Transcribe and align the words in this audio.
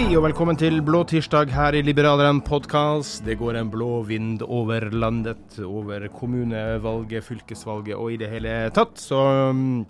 Hei 0.00 0.14
og 0.16 0.22
velkommen 0.24 0.56
til 0.56 0.78
Blå 0.80 1.02
tirsdag 1.04 1.50
her 1.52 1.76
i 1.76 1.82
Liberaleren 1.84 2.38
podkast. 2.40 3.20
Det 3.26 3.34
går 3.36 3.58
en 3.58 3.68
blå 3.68 3.98
vind 4.08 4.40
over 4.40 4.86
landet, 4.96 5.58
over 5.60 6.06
kommunevalget, 6.14 7.26
fylkesvalget 7.26 7.98
og 7.98 8.14
i 8.14 8.16
det 8.22 8.30
hele 8.32 8.54
tatt. 8.72 8.96
Så 8.96 9.18
um, 9.50 9.82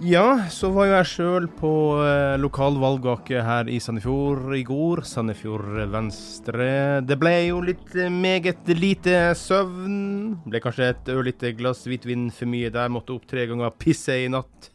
ja, 0.00 0.46
så 0.48 0.70
var 0.72 0.88
jo 0.88 0.94
jeg 0.94 1.10
sjøl 1.10 1.50
på 1.58 1.74
eh, 2.06 2.38
lokal 2.40 2.80
valgvake 2.80 3.44
her 3.44 3.68
i 3.68 3.76
Sandefjord 3.84 4.56
i 4.56 4.64
går. 4.64 5.04
Sandefjord 5.04 5.84
Venstre. 5.92 6.70
Det 7.04 7.20
ble 7.20 7.34
jo 7.50 7.60
litt 7.68 7.92
eh, 7.92 8.08
meget 8.08 8.72
lite 8.80 9.34
søvn. 9.36 10.40
Ble 10.48 10.64
kanskje 10.64 10.88
et 10.94 11.12
ørlite 11.18 11.52
glass 11.60 11.84
hvitvin 11.84 12.30
for 12.32 12.48
mye 12.48 12.72
der. 12.72 12.88
Måtte 12.88 13.18
opp 13.18 13.28
tre 13.28 13.44
ganger 13.52 13.76
pisse 13.76 14.22
i 14.24 14.32
natt. 14.32 14.72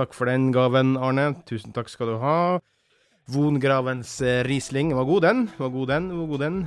Takk 0.00 0.16
for 0.16 0.32
den 0.32 0.54
gaven, 0.56 0.96
Arne. 0.96 1.34
Tusen 1.44 1.76
takk 1.76 1.92
skal 1.92 2.14
du 2.14 2.20
ha. 2.24 2.40
Vongravens 3.28 4.20
eh, 4.22 4.44
Riesling 4.46 4.94
var 4.96 5.04
god, 5.04 5.22
den. 5.22 5.48
Var 5.58 5.68
god, 5.68 5.88
den. 5.88 6.08
Var 6.18 6.26
god, 6.26 6.40
den. 6.40 6.60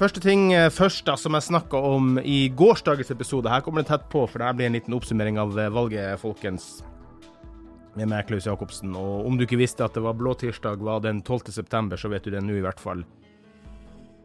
Første 0.00 0.22
ting 0.24 0.52
eh, 0.56 0.70
først, 0.72 1.04
da, 1.06 1.16
som 1.20 1.36
jeg 1.36 1.46
snakka 1.50 1.82
om 1.92 2.16
i 2.24 2.48
gårsdagens 2.56 3.12
episode. 3.14 3.50
Her 3.52 3.62
kommer 3.62 3.84
det 3.84 3.92
tett 3.92 4.08
på, 4.10 4.24
for 4.26 4.40
det 4.40 4.48
her 4.48 4.56
blir 4.58 4.70
en 4.70 4.78
liten 4.78 4.96
oppsummering 4.96 5.38
av 5.38 5.54
eh, 5.58 5.70
valget, 5.72 6.18
folkens. 6.22 6.80
Med 7.94 8.08
meg, 8.08 8.24
Klaus 8.30 8.48
Jacobsen. 8.48 8.94
Og 8.96 9.26
om 9.28 9.36
du 9.36 9.44
ikke 9.44 9.60
visste 9.60 9.84
at 9.84 9.94
det 9.94 10.02
var 10.02 10.16
blå 10.16 10.32
tirsdag 10.40 10.80
var 10.82 11.04
den 11.04 11.20
12. 11.20 11.52
september, 11.52 12.00
så 12.00 12.08
vet 12.08 12.24
du 12.24 12.32
det 12.32 12.40
nå, 12.42 12.56
i 12.56 12.64
hvert 12.64 12.80
fall. 12.80 13.04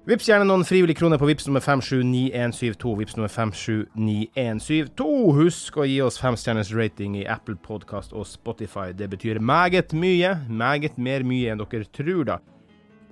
Vips 0.08 0.30
gjerne 0.30 0.46
noen 0.48 0.62
frivillige 0.64 1.02
kroner 1.02 1.20
på 1.20 1.28
Vips 1.28 1.50
nummer 1.50 1.60
579172. 1.60 2.92
Vips 2.96 3.18
nummer 3.18 3.28
579172. 3.28 5.08
Husk 5.36 5.82
å 5.82 5.84
gi 5.84 5.98
oss 6.00 6.16
femstjerners 6.22 6.72
rating 6.72 7.18
i 7.20 7.26
Apple 7.28 7.58
Podcast 7.60 8.16
og 8.16 8.24
Spotify. 8.30 8.96
Det 8.96 9.10
betyr 9.12 9.42
meget 9.44 9.92
mye. 9.92 10.32
Meget 10.48 10.96
mer 10.96 11.28
mye 11.28 11.52
enn 11.52 11.60
dere 11.60 11.92
tror, 11.92 12.24
da. 12.24 12.40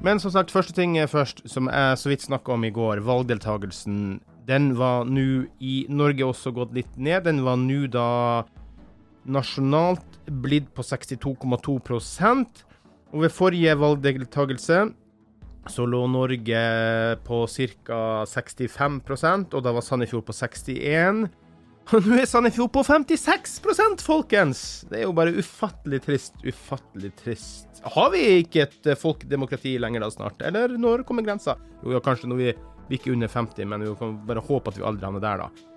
Men 0.08 0.24
som 0.24 0.32
sagt, 0.32 0.56
første 0.56 0.72
ting 0.72 0.96
først, 1.12 1.44
som 1.52 1.68
jeg 1.68 2.00
så 2.00 2.14
vidt 2.14 2.24
snakka 2.30 2.56
om 2.56 2.64
i 2.64 2.72
går. 2.72 3.04
Valgdeltagelsen. 3.04 4.24
Den 4.48 4.72
var 4.80 5.04
nå 5.04 5.52
i 5.60 5.84
Norge 5.92 6.24
også 6.32 6.56
gått 6.56 6.72
litt 6.80 6.96
ned. 6.96 7.28
Den 7.28 7.44
var 7.44 7.60
nå 7.60 7.92
da 7.92 8.48
nasjonalt 9.28 10.32
blitt 10.32 10.72
på 10.72 10.80
62,2 10.80 11.76
Og 13.12 13.20
ved 13.20 13.36
forrige 13.36 13.76
valgdeltagelse 13.84 14.86
så 15.72 15.86
lå 15.90 16.04
Norge 16.12 16.62
på 17.26 17.40
ca. 17.50 18.00
65% 18.30 19.56
og 19.56 19.66
da 19.66 19.74
var 19.76 19.86
Sandefjord 19.86 20.26
på 20.28 20.36
61 20.36 21.26
Og 21.94 22.08
nå 22.10 22.18
er 22.18 22.30
Sandefjord 22.30 22.72
på 22.74 22.82
56% 22.86 24.02
folkens! 24.06 24.62
Det 24.90 25.00
er 25.00 25.04
jo 25.06 25.14
bare 25.18 25.36
ufattelig 25.38 26.00
trist. 26.06 26.40
Ufattelig 26.42 27.12
trist. 27.20 27.82
Har 27.94 28.10
vi 28.14 28.24
ikke 28.40 28.64
et 28.64 28.90
eh, 28.90 28.98
folkedemokrati 28.98 29.76
lenger 29.82 30.02
da 30.02 30.10
snart? 30.10 30.42
Eller 30.42 30.74
når 30.82 31.04
kommer 31.06 31.26
grensa? 31.26 31.54
Jo, 31.84 31.94
ja, 31.94 32.02
kanskje 32.02 32.32
når 32.32 32.42
vi 32.42 32.50
ikke 32.96 33.12
er 33.12 33.18
under 33.20 33.30
50, 33.30 33.70
men 33.70 33.86
vi 33.86 33.94
kan 34.02 34.18
bare 34.26 34.42
håpe 34.48 34.74
at 34.74 34.80
vi 34.80 34.86
aldri 34.90 35.06
havner 35.06 35.22
der, 35.22 35.46
da. 35.46 35.75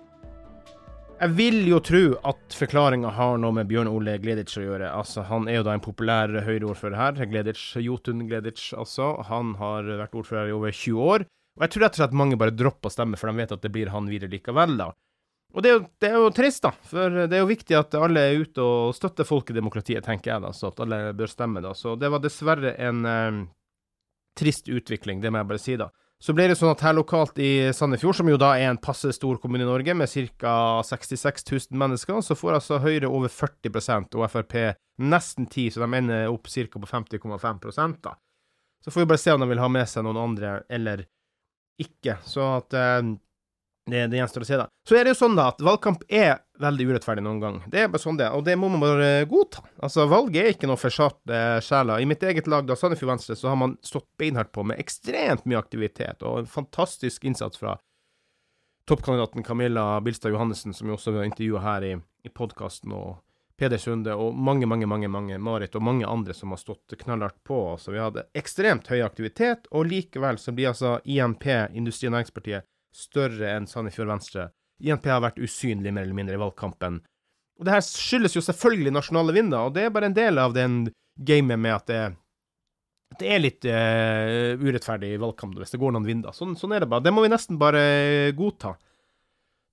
Jeg 1.19 1.35
vil 1.35 1.65
jo 1.67 1.81
tro 1.83 1.99
at 2.29 2.55
forklaringa 2.55 3.09
har 3.17 3.39
noe 3.43 3.51
med 3.57 3.67
Bjørn 3.67 3.89
Ole 3.91 4.13
Gleditsch 4.23 4.55
å 4.61 4.63
gjøre. 4.63 4.87
Altså, 4.95 5.25
Han 5.27 5.49
er 5.51 5.57
jo 5.57 5.65
da 5.67 5.73
en 5.75 5.83
populær 5.83 6.31
Høyre-ordfører 6.45 6.95
her. 6.95 7.19
Gleditsch, 7.27 7.75
Jotun 7.83 8.23
Gleditsch, 8.29 8.71
altså. 8.71 9.17
Han 9.27 9.51
har 9.59 9.83
vært 9.99 10.15
ordfører 10.15 10.47
i 10.47 10.55
over 10.55 10.71
20 10.71 11.03
år. 11.03 11.25
Og 11.59 11.65
jeg 11.65 11.73
tror 11.73 11.83
rett 11.83 11.97
og 11.97 11.99
slett 11.99 12.15
mange 12.15 12.39
bare 12.39 12.55
dropper 12.55 12.87
å 12.87 12.93
stemme, 12.93 13.19
for 13.19 13.27
de 13.27 13.41
vet 13.41 13.51
at 13.51 13.65
det 13.65 13.71
blir 13.75 13.91
han 13.91 14.07
videre 14.07 14.31
likevel, 14.31 14.77
da. 14.79 14.93
Og 15.51 15.65
det 15.65 15.69
er, 15.69 15.75
jo, 15.75 15.83
det 15.99 16.07
er 16.07 16.15
jo 16.15 16.31
trist, 16.39 16.63
da. 16.63 16.71
For 16.87 17.19
det 17.19 17.35
er 17.35 17.43
jo 17.43 17.51
viktig 17.51 17.75
at 17.75 17.99
alle 17.99 18.23
er 18.23 18.39
ute 18.45 18.63
og 18.63 18.95
støtter 18.95 19.27
folkedemokratiet, 19.27 20.05
tenker 20.07 20.37
jeg 20.37 20.45
da. 20.45 20.53
Så 20.55 20.71
at 20.71 20.79
alle 20.85 21.01
bør 21.19 21.35
stemme, 21.35 21.59
da. 21.65 21.75
Så 21.75 21.97
det 21.99 22.13
var 22.13 22.23
dessverre 22.23 22.77
en 22.79 23.03
eh, 23.03 23.41
trist 24.39 24.71
utvikling, 24.71 25.19
det 25.19 25.35
må 25.35 25.43
jeg 25.43 25.51
bare 25.51 25.65
si, 25.67 25.75
da. 25.83 25.91
Så 26.19 26.33
ble 26.35 26.49
det 26.51 26.57
sånn 26.59 26.73
at 26.73 26.81
her 26.83 26.97
lokalt 26.97 27.37
i 27.39 27.69
Sandefjord, 27.71 28.17
som 28.17 28.27
jo 28.27 28.39
da 28.39 28.51
er 28.59 28.73
en 28.73 28.79
passe 28.81 29.07
stor 29.15 29.37
kommune 29.39 29.63
i 29.63 29.67
Norge, 29.69 29.93
med 29.95 30.11
ca. 30.41 30.55
66 30.83 31.45
000 31.47 31.79
mennesker, 31.79 32.19
så 32.25 32.35
får 32.35 32.57
altså 32.57 32.81
Høyre 32.83 33.07
over 33.07 33.31
40 33.31 34.17
og 34.19 34.25
Frp 34.27 34.57
nesten 34.99 35.47
10 35.47 35.69
så 35.71 35.85
de 35.85 35.95
ender 35.95 36.27
opp 36.27 36.49
ca. 36.51 36.65
på 36.75 36.89
50,5 36.91 37.95
da. 38.03 38.17
Så 38.83 38.91
får 38.91 39.01
vi 39.01 39.07
bare 39.13 39.17
se 39.17 39.31
om 39.31 39.39
de 39.39 39.47
vil 39.47 39.63
ha 39.63 39.71
med 39.71 39.87
seg 39.91 40.03
noen 40.03 40.19
andre 40.19 40.51
eller 40.69 41.05
ikke. 41.79 42.17
Så 42.23 42.43
at 42.57 42.75
eh, 42.75 42.99
det, 43.89 44.05
det 44.11 44.19
gjenstår 44.19 44.43
å 44.43 44.47
se, 44.47 44.59
da. 44.59 44.67
Så 44.87 44.99
er 44.99 45.07
det 45.07 45.15
jo 45.15 45.21
sånn 45.23 45.39
da 45.39 45.49
at 45.53 45.63
valgkamp 45.63 46.03
er 46.07 46.41
veldig 46.59 46.87
urettferdig 46.89 47.23
noen 47.23 47.41
gang. 47.41 47.59
Det 47.71 47.83
er 47.83 47.91
bare 47.91 48.03
sånn 48.03 48.17
det 48.19 48.27
er, 48.27 48.35
og 48.35 48.43
det 48.47 48.55
må 48.59 48.69
man 48.71 48.83
bare 48.83 49.27
godta. 49.29 49.63
Altså, 49.79 50.05
valget 50.11 50.41
er 50.41 50.53
ikke 50.53 50.69
noe 50.69 50.79
forsarte 50.79 51.41
sjeler. 51.65 52.01
I 52.03 52.07
mitt 52.09 52.23
eget 52.23 52.49
lag, 52.51 52.67
da, 52.67 52.77
Sandefjord 52.79 53.13
Venstre, 53.13 53.37
så 53.39 53.51
har 53.51 53.59
man 53.59 53.77
stått 53.85 54.09
beinhardt 54.19 54.51
på 54.55 54.65
med 54.67 54.81
ekstremt 54.81 55.47
mye 55.47 55.61
aktivitet 55.61 56.25
og 56.27 56.43
en 56.43 56.51
fantastisk 56.51 57.25
innsats 57.29 57.59
fra 57.61 57.77
toppkandidaten 58.89 59.45
Camilla 59.45 60.01
Bilstad 60.01 60.33
Johannessen, 60.33 60.73
som 60.73 60.89
vi 60.89 60.95
også 60.95 61.13
har 61.13 61.27
intervjua 61.27 61.59
her 61.61 61.85
i, 61.85 61.95
i 62.25 62.31
podkasten, 62.33 62.93
og 62.95 63.19
Peder 63.59 63.77
Sunde 63.77 64.15
og 64.15 64.35
mange, 64.35 64.65
mange, 64.65 64.87
mange, 64.87 65.09
mange, 65.11 65.37
Marit 65.37 65.75
og 65.75 65.83
mange 65.83 66.07
andre 66.07 66.33
som 66.33 66.55
har 66.55 66.61
stått 66.61 66.95
knallhardt 67.01 67.41
på. 67.43 67.59
Så 67.77 67.91
vi 67.91 67.99
hadde 67.99 68.23
ekstremt 68.39 68.87
høy 68.87 69.01
aktivitet, 69.03 69.67
og 69.75 69.89
likevel 69.91 70.39
så 70.39 70.55
blir 70.55 70.71
altså 70.71 70.95
INP, 71.03 71.45
Industri- 71.75 72.07
og 72.07 72.15
Næringspartiet, 72.15 72.67
større 72.95 73.51
enn 73.57 73.67
Sandefjord 73.69 74.09
Venstre. 74.13 74.47
INP 74.79 75.07
har 75.11 75.23
vært 75.23 75.41
usynlig 75.43 75.93
mer 75.93 76.07
eller 76.07 76.17
mindre 76.17 76.37
i 76.37 76.41
valgkampen. 76.41 77.01
Og 77.59 77.67
det 77.67 77.75
her 77.75 77.83
skyldes 77.83 78.37
jo 78.37 78.43
selvfølgelig 78.43 78.93
nasjonale 78.95 79.35
vinder, 79.35 79.67
og 79.67 79.75
det 79.75 79.85
er 79.85 79.93
bare 79.93 80.07
en 80.09 80.15
del 80.15 80.39
av 80.39 80.55
den 80.55 80.81
gamet 81.19 81.59
med 81.59 81.75
at 81.75 81.89
det, 81.89 82.03
det 83.19 83.31
er 83.33 83.41
litt 83.41 83.65
uh, 83.67 84.55
urettferdig 84.61 85.17
valgkamp 85.19 85.57
hvis 85.59 85.75
det 85.75 85.81
går 85.81 85.95
noen 85.95 86.07
vinder. 86.07 86.35
Sånn, 86.35 86.55
sånn, 86.59 86.75
er 86.75 86.85
det 86.85 86.91
bare. 86.91 87.03
Det 87.03 87.11
må 87.11 87.25
vi 87.25 87.33
nesten 87.33 87.59
bare 87.59 87.81
godta. 88.37 88.77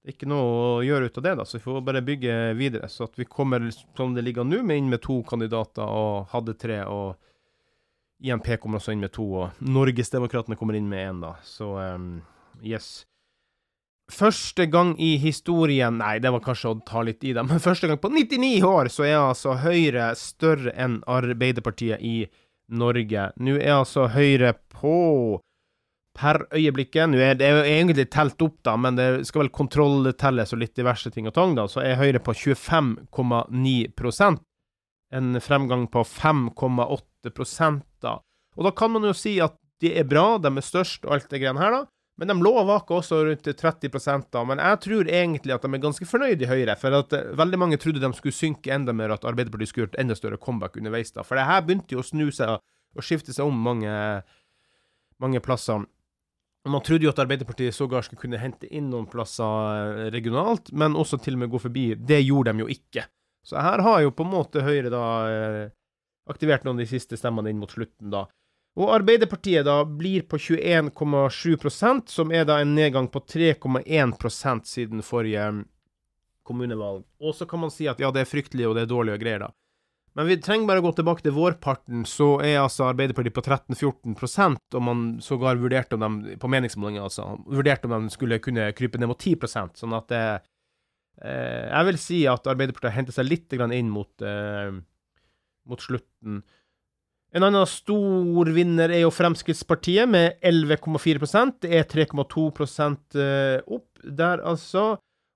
Det 0.03 0.13
er 0.13 0.17
ikke 0.17 0.31
noe 0.31 0.51
å 0.57 0.83
gjøre 0.87 1.11
ut 1.11 1.21
av 1.21 1.27
det, 1.27 1.35
da, 1.39 1.47
så 1.47 1.59
vi 1.59 1.65
får 1.65 1.81
bare 1.87 2.03
bygge 2.07 2.35
videre. 2.59 2.91
Så 2.91 3.07
at 3.07 3.19
vi 3.19 3.27
kommer 3.31 3.65
sånn 3.71 4.15
det 4.19 4.27
ligger 4.27 4.47
nå, 4.47 4.63
inn 4.75 4.91
med 4.91 5.03
to 5.07 5.21
kandidater 5.27 5.87
og 5.87 6.31
hadde 6.35 6.55
tre, 6.59 6.83
og 6.91 7.19
INP 8.27 8.53
kommer 8.63 8.81
også 8.81 8.95
inn 8.95 9.03
med 9.03 9.13
to, 9.15 9.27
og 9.43 9.59
Norgesdemokratene 9.67 10.59
kommer 10.59 10.79
inn 10.79 10.89
med 10.91 11.11
én, 11.11 11.23
da. 11.23 11.37
Så 11.47 11.75
um, 11.75 12.17
yes. 12.65 13.05
Første 14.13 14.67
gang 14.71 14.93
i 15.03 15.17
historien 15.19 15.97
Nei, 15.99 16.21
det 16.23 16.31
var 16.31 16.43
kanskje 16.45 16.71
å 16.71 16.77
ta 16.87 17.01
litt 17.03 17.25
i 17.27 17.33
det, 17.35 17.43
men 17.43 17.59
første 17.63 17.89
gang 17.91 17.99
på 17.99 18.11
99 18.15 18.63
år 18.67 18.91
så 18.93 19.07
er 19.07 19.17
altså 19.19 19.57
Høyre 19.59 20.13
større 20.19 20.75
enn 20.79 21.01
Arbeiderpartiet 21.11 22.03
i 22.07 22.29
Norge. 22.71 23.31
Nå 23.43 23.57
er 23.59 23.81
altså 23.81 24.07
Høyre 24.15 24.55
på 24.71 25.41
per 26.17 26.47
øyeblikket 26.55 27.11
Nå 27.11 27.19
er 27.21 27.35
det 27.39 27.49
jo 27.51 27.65
egentlig 27.67 28.07
telt 28.15 28.43
opp, 28.47 28.59
da, 28.65 28.77
men 28.81 28.97
det 28.99 29.27
skal 29.29 29.41
vel 29.45 29.53
kontrolltelles 29.55 30.53
og 30.55 30.61
litt 30.63 30.79
diverse 30.79 31.09
ting 31.13 31.27
og 31.29 31.35
tang, 31.37 31.51
da. 31.59 31.65
Så 31.69 31.79
er 31.83 32.01
Høyre 32.01 32.21
på 32.23 32.33
25,9% 32.35 34.41
En 35.17 35.41
fremgang 35.43 35.87
på 35.91 36.01
5,8 36.07 37.81
da. 38.03 38.13
Og 38.57 38.65
da 38.65 38.71
kan 38.71 38.91
man 38.95 39.05
jo 39.07 39.13
si 39.15 39.41
at 39.43 39.55
de 39.83 39.99
er 39.99 40.05
bra, 40.09 40.39
de 40.41 40.49
er 40.49 40.61
størst 40.65 41.05
og 41.05 41.13
alt 41.19 41.31
det 41.31 41.41
greiene 41.43 41.61
her, 41.61 41.71
da. 41.75 41.81
Men 42.17 42.31
de 42.33 42.37
lover 42.41 42.93
også 42.97 43.19
rundt 43.27 43.45
30 43.45 43.91
da. 44.33 44.45
Men 44.49 44.61
jeg 44.63 44.81
tror 44.87 45.09
egentlig 45.09 45.53
at 45.53 45.65
de 45.65 45.75
er 45.75 45.83
ganske 45.83 46.07
fornøyd 46.09 46.43
i 46.43 46.49
Høyre. 46.49 46.77
For 46.81 46.97
at 46.97 47.13
uh, 47.13 47.35
veldig 47.37 47.59
mange 47.61 47.77
trodde 47.77 48.01
de 48.01 48.13
skulle 48.17 48.37
synke 48.37 48.73
enda 48.73 48.95
mer, 48.97 49.13
at 49.13 49.27
Arbeiderpartiet 49.29 49.69
skulle 49.69 49.87
gjort 49.87 50.01
enda 50.01 50.17
større 50.17 50.41
comeback 50.41 50.79
underveis. 50.81 51.13
da. 51.13 51.27
For 51.27 51.37
det 51.37 51.45
her 51.45 51.61
begynte 51.67 51.93
jo 51.93 52.01
å 52.01 52.07
snu 52.07 52.31
seg 52.33 52.57
og 52.97 53.05
skifte 53.05 53.35
seg 53.37 53.45
om 53.45 53.59
mange, 53.61 53.93
mange 55.21 55.43
plasser. 55.45 55.85
Man 56.67 56.83
trodde 56.83 57.07
jo 57.07 57.13
at 57.13 57.21
Arbeiderpartiet 57.23 57.75
sågar 57.77 58.03
skulle 58.03 58.23
kunne 58.25 58.41
hente 58.41 58.67
inn 58.75 58.89
noen 58.91 59.07
plasser 59.11 59.77
eh, 59.77 60.09
regionalt, 60.15 60.73
men 60.73 60.97
også 60.99 61.21
til 61.23 61.37
og 61.37 61.45
med 61.45 61.53
gå 61.53 61.61
forbi. 61.63 61.85
Det 61.95 62.19
gjorde 62.25 62.57
de 62.57 62.65
jo 62.65 62.71
ikke. 62.73 63.05
Så 63.47 63.61
her 63.63 63.85
har 63.87 64.01
jo 64.03 64.15
på 64.17 64.25
en 64.27 64.33
måte 64.33 64.65
Høyre 64.67 64.91
da 64.91 65.05
eh, 65.31 65.69
aktivert 66.33 66.67
noen 66.67 66.81
av 66.81 66.83
de 66.83 66.91
siste 66.91 67.19
stemmene 67.21 67.53
inn 67.53 67.61
mot 67.61 67.71
slutten, 67.71 68.11
da. 68.11 68.25
Og 68.77 68.91
Arbeiderpartiet 68.93 69.65
da 69.65 69.79
blir 69.89 70.27
på 70.29 70.37
21,7% 70.37 72.11
som 72.13 72.33
er 72.33 72.45
da 72.45 72.59
en 72.61 72.75
nedgang 72.77 73.09
på 73.09 73.23
3,1 73.25 74.65
siden 74.69 75.05
forrige 75.05 75.47
mm, 75.49 75.63
kommunevalg. 76.45 77.07
Og 77.25 77.35
så 77.35 77.49
kan 77.49 77.65
man 77.65 77.73
si 77.73 77.89
at 77.89 78.03
ja, 78.03 78.11
det 78.13 78.27
er 78.27 78.29
fryktelig 78.29 78.69
og 78.69 78.77
det 78.77 78.85
er 78.85 78.91
dårlige 78.91 79.23
greier, 79.23 79.47
da. 79.47 79.55
Men 80.17 80.31
vi 80.31 80.39
trenger 80.41 80.69
bare 80.69 80.81
å 80.81 80.85
gå 80.87 80.95
tilbake 80.97 81.25
til 81.27 81.35
vårparten, 81.37 82.05
så 82.09 82.39
er 82.41 82.63
altså 82.63 82.87
Arbeiderpartiet 82.87 83.35
på 83.37 83.43
13-14% 83.45 84.77
og 84.79 84.85
man 84.85 85.03
sågar 85.25 85.61
vurderte 85.61 85.99
om 85.99 86.21
de 86.25 86.37
på 86.41 86.49
meningsmålinger 86.49 87.05
altså, 87.05 87.35
vurderte 87.45 87.89
om 87.91 88.07
de 88.07 88.15
skulle 88.15 88.41
kunne 88.45 88.71
krype 88.77 89.01
ned 89.01 89.11
mot 89.11 89.21
10 89.21 89.77
sånn 89.77 89.97
at 89.97 90.09
det 90.09 90.23
eh, 91.21 91.69
Jeg 91.69 91.89
vil 91.91 92.01
si 92.01 92.23
at 92.33 92.49
Arbeiderpartiet 92.49 92.97
henter 92.97 93.17
seg 93.17 93.29
litt 93.29 93.53
inn 93.53 93.93
mot, 93.93 94.25
eh, 94.25 94.73
mot 95.69 95.85
slutten. 95.85 96.41
En 97.37 97.45
annen 97.45 97.67
stor 97.69 98.49
vinner 98.57 98.93
er 98.95 99.03
jo 99.03 99.13
Fremskrittspartiet, 99.13 100.09
med 100.09 100.39
11,4% 100.41 101.67
Det 101.67 101.73
er 101.77 101.85
3,2% 101.91 103.19
eh, 103.21 103.59
opp 103.67 104.01
der, 104.01 104.41
altså. 104.41 104.95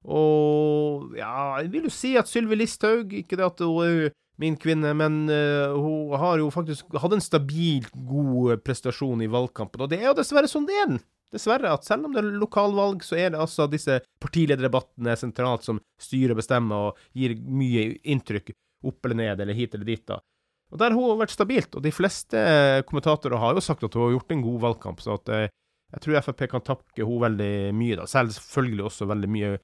Og 0.09 1.13
ja, 1.19 1.61
jeg 1.61 1.69
vil 1.75 1.91
jo 1.91 1.93
si 1.93 2.15
at 2.17 2.31
Sylvi 2.31 2.57
Listhaug 2.57 3.13
Ikke 3.19 3.37
det 3.37 3.45
at 3.45 3.61
hun 3.61 3.85
er 3.85 4.17
min 4.41 4.57
kvinne, 4.57 4.95
men 4.97 5.27
uh, 5.29 5.75
hun 5.77 6.15
har 6.17 6.41
jo 6.41 6.47
faktisk 6.49 6.95
hatt 6.97 7.13
en 7.13 7.21
stabilt 7.21 7.93
god 8.09 8.63
prestasjon 8.65 9.21
i 9.21 9.29
valgkampen. 9.29 9.83
Og 9.85 9.91
det 9.93 9.99
er 9.99 10.07
jo 10.07 10.15
dessverre 10.17 10.49
sånn 10.49 10.65
det 10.65 10.79
er. 10.81 10.87
den. 10.95 11.03
Dessverre, 11.31 11.75
at 11.77 11.85
selv 11.85 12.09
om 12.09 12.15
det 12.15 12.23
er 12.23 12.31
lokalvalg, 12.41 13.05
så 13.05 13.19
er 13.21 13.35
det 13.35 13.43
altså 13.43 13.69
disse 13.69 13.99
partilederdebattene 14.25 15.13
sentralt 15.21 15.69
som 15.69 15.83
styrer 16.01 16.33
og 16.33 16.41
bestemmer 16.41 16.89
og 16.89 17.05
gir 17.13 17.37
mye 17.37 17.85
inntrykk 18.01 18.55
opp 18.89 19.05
eller 19.05 19.21
ned, 19.21 19.45
eller 19.45 19.61
hit 19.61 19.77
eller 19.77 19.93
dit, 19.93 20.07
da. 20.09 20.23
Og 20.71 20.79
der 20.79 20.95
har 20.95 21.01
hun 21.13 21.19
vært 21.19 21.35
stabilt, 21.35 21.75
og 21.75 21.83
de 21.83 21.93
fleste 21.95 22.43
kommentatorer 22.87 23.43
har 23.43 23.57
jo 23.57 23.65
sagt 23.65 23.83
at 23.87 23.97
hun 23.97 24.07
har 24.07 24.15
gjort 24.15 24.35
en 24.35 24.45
god 24.45 24.61
valgkamp, 24.67 25.03
så 25.03 25.17
at 25.19 25.33
eh, 25.35 25.49
jeg 25.91 26.05
tror 26.05 26.23
Frp 26.23 26.45
kan 26.53 26.63
takke 26.63 27.07
hun 27.07 27.25
veldig 27.25 27.53
mye, 27.75 27.99
da. 27.99 28.07
Selv 28.07 28.35
selvfølgelig 28.37 28.87
også 28.87 29.09
veldig 29.11 29.31
mye 29.35 29.57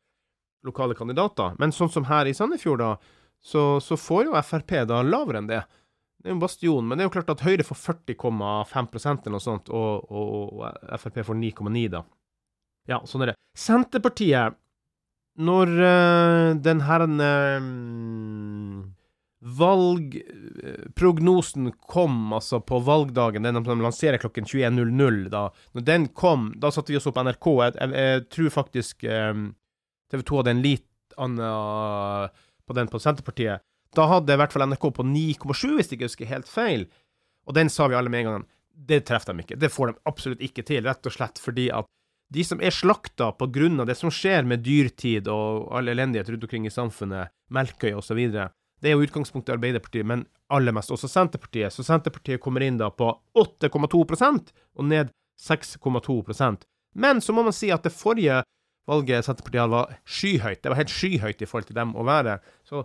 lokale 0.67 0.97
kandidater. 0.99 1.55
Men 1.63 1.75
sånn 1.75 1.93
som 1.95 2.09
her 2.09 2.27
i 2.27 2.35
Sandefjord, 2.35 2.83
da, 2.83 2.91
så, 3.39 3.79
så 3.83 3.99
får 4.01 4.27
jo 4.27 4.41
Frp 4.43 4.75
da 4.91 5.03
lavere 5.07 5.43
enn 5.43 5.51
det. 5.51 5.63
Det 6.19 6.31
er 6.31 6.35
jo 6.35 6.39
en 6.41 6.43
bastion, 6.43 6.83
men 6.83 6.99
det 6.99 7.05
er 7.05 7.11
jo 7.11 7.15
klart 7.15 7.31
at 7.37 7.45
Høyre 7.47 7.67
får 7.69 7.79
40,5 7.85 8.91
eller 9.07 9.37
noe 9.37 9.45
sånt, 9.45 9.71
og, 9.71 10.11
og, 10.11 10.59
og 10.59 10.99
Frp 10.99 11.23
får 11.29 11.39
9,9, 11.39 11.87
da. 11.95 12.03
Ja, 12.91 12.99
sånn 13.07 13.23
er 13.23 13.31
det. 13.31 13.37
Senterpartiet, 13.59 14.59
når 15.37 15.71
øh, 15.87 16.51
den 16.65 16.83
herren 16.89 17.21
uh, 17.23 18.87
valgprognosen 19.47 21.69
kom 21.87 22.33
altså 22.35 22.59
på 22.67 22.81
valgdagen, 22.83 23.47
den 23.47 23.63
de 23.63 23.77
lanserer 23.79 24.19
klokken 24.19 24.43
21.00, 24.45 25.29
da 25.31 25.55
Når 25.73 25.83
den 25.87 26.09
kom, 26.09 26.55
da 26.59 26.71
satte 26.75 26.93
vi 26.93 26.97
oss 26.99 27.07
opp 27.07 27.15
på 27.19 27.23
NRK. 27.29 27.47
Jeg, 27.47 27.73
jeg, 27.79 27.91
jeg 27.95 28.29
tror 28.35 28.51
faktisk 28.57 29.05
um, 29.07 29.55
TV 30.11 30.21
2 30.27 30.37
hadde 30.41 30.55
en 30.57 30.65
litt 30.65 30.91
annen 31.17 32.29
på 32.67 32.73
den 32.75 32.89
på 32.91 32.99
Senterpartiet. 32.99 33.63
Da 33.95 34.07
hadde 34.11 34.35
i 34.35 34.39
hvert 34.41 34.53
fall 34.53 34.67
NRK 34.67 34.85
på 34.99 35.03
9,7, 35.07 35.79
hvis 35.79 35.91
jeg 35.91 35.97
ikke 35.99 36.11
husker 36.11 36.33
helt 36.33 36.51
feil. 36.51 36.83
Og 37.47 37.55
den 37.55 37.71
sa 37.71 37.87
vi 37.87 37.95
alle 37.97 38.11
med 38.13 38.21
en 38.25 38.33
gang. 38.33 38.45
Det 38.77 39.07
treffer 39.09 39.33
de 39.33 39.41
ikke. 39.47 39.61
Det 39.63 39.71
får 39.73 39.87
de 39.93 40.01
absolutt 40.11 40.43
ikke 40.45 40.67
til, 40.67 40.83
rett 40.85 41.07
og 41.07 41.13
slett 41.15 41.39
fordi 41.41 41.71
at 41.73 41.87
de 42.35 42.43
som 42.43 42.59
er 42.59 42.75
slakta 42.75 43.31
på 43.39 43.47
grunn 43.55 43.79
av 43.81 43.87
det 43.87 43.95
som 43.95 44.11
skjer 44.11 44.43
med 44.51 44.65
dyrtid 44.67 45.31
og 45.31 45.71
all 45.79 45.87
elendighet 45.93 46.27
rundt 46.33 46.43
omkring 46.49 46.67
i 46.67 46.75
samfunnet, 46.75 47.31
Melkøy 47.55 47.93
osv., 47.95 48.19
det 48.83 48.91
er 48.91 48.97
jo 48.97 49.07
utgangspunktet 49.07 49.55
i 49.55 49.57
Arbeiderpartiet, 49.57 50.07
men 50.07 50.27
aller 50.53 50.75
mest 50.77 50.93
også 50.93 51.09
Senterpartiet. 51.09 51.73
Så 51.73 51.85
Senterpartiet 51.87 52.43
kommer 52.43 52.65
inn 52.65 52.79
da 52.81 52.91
på 52.93 53.09
8,2% 53.39 54.53
og 54.77 54.85
ned 54.91 55.13
6,2% 55.41 56.65
Men 56.97 57.21
så 57.21 57.33
må 57.37 57.45
man 57.45 57.57
si 57.57 57.71
at 57.73 57.85
det 57.85 57.93
forrige 57.93 58.43
valget 58.89 59.27
Senterpartiet 59.27 59.65
hadde, 59.65 59.75
var 59.75 59.99
skyhøyt. 60.05 60.63
Det 60.63 60.73
var 60.73 60.81
helt 60.81 60.95
skyhøyt 60.95 61.43
i 61.43 61.49
forhold 61.49 61.69
til 61.71 61.79
dem 61.79 61.97
å 61.97 62.07
være. 62.07 62.39
Så 62.65 62.85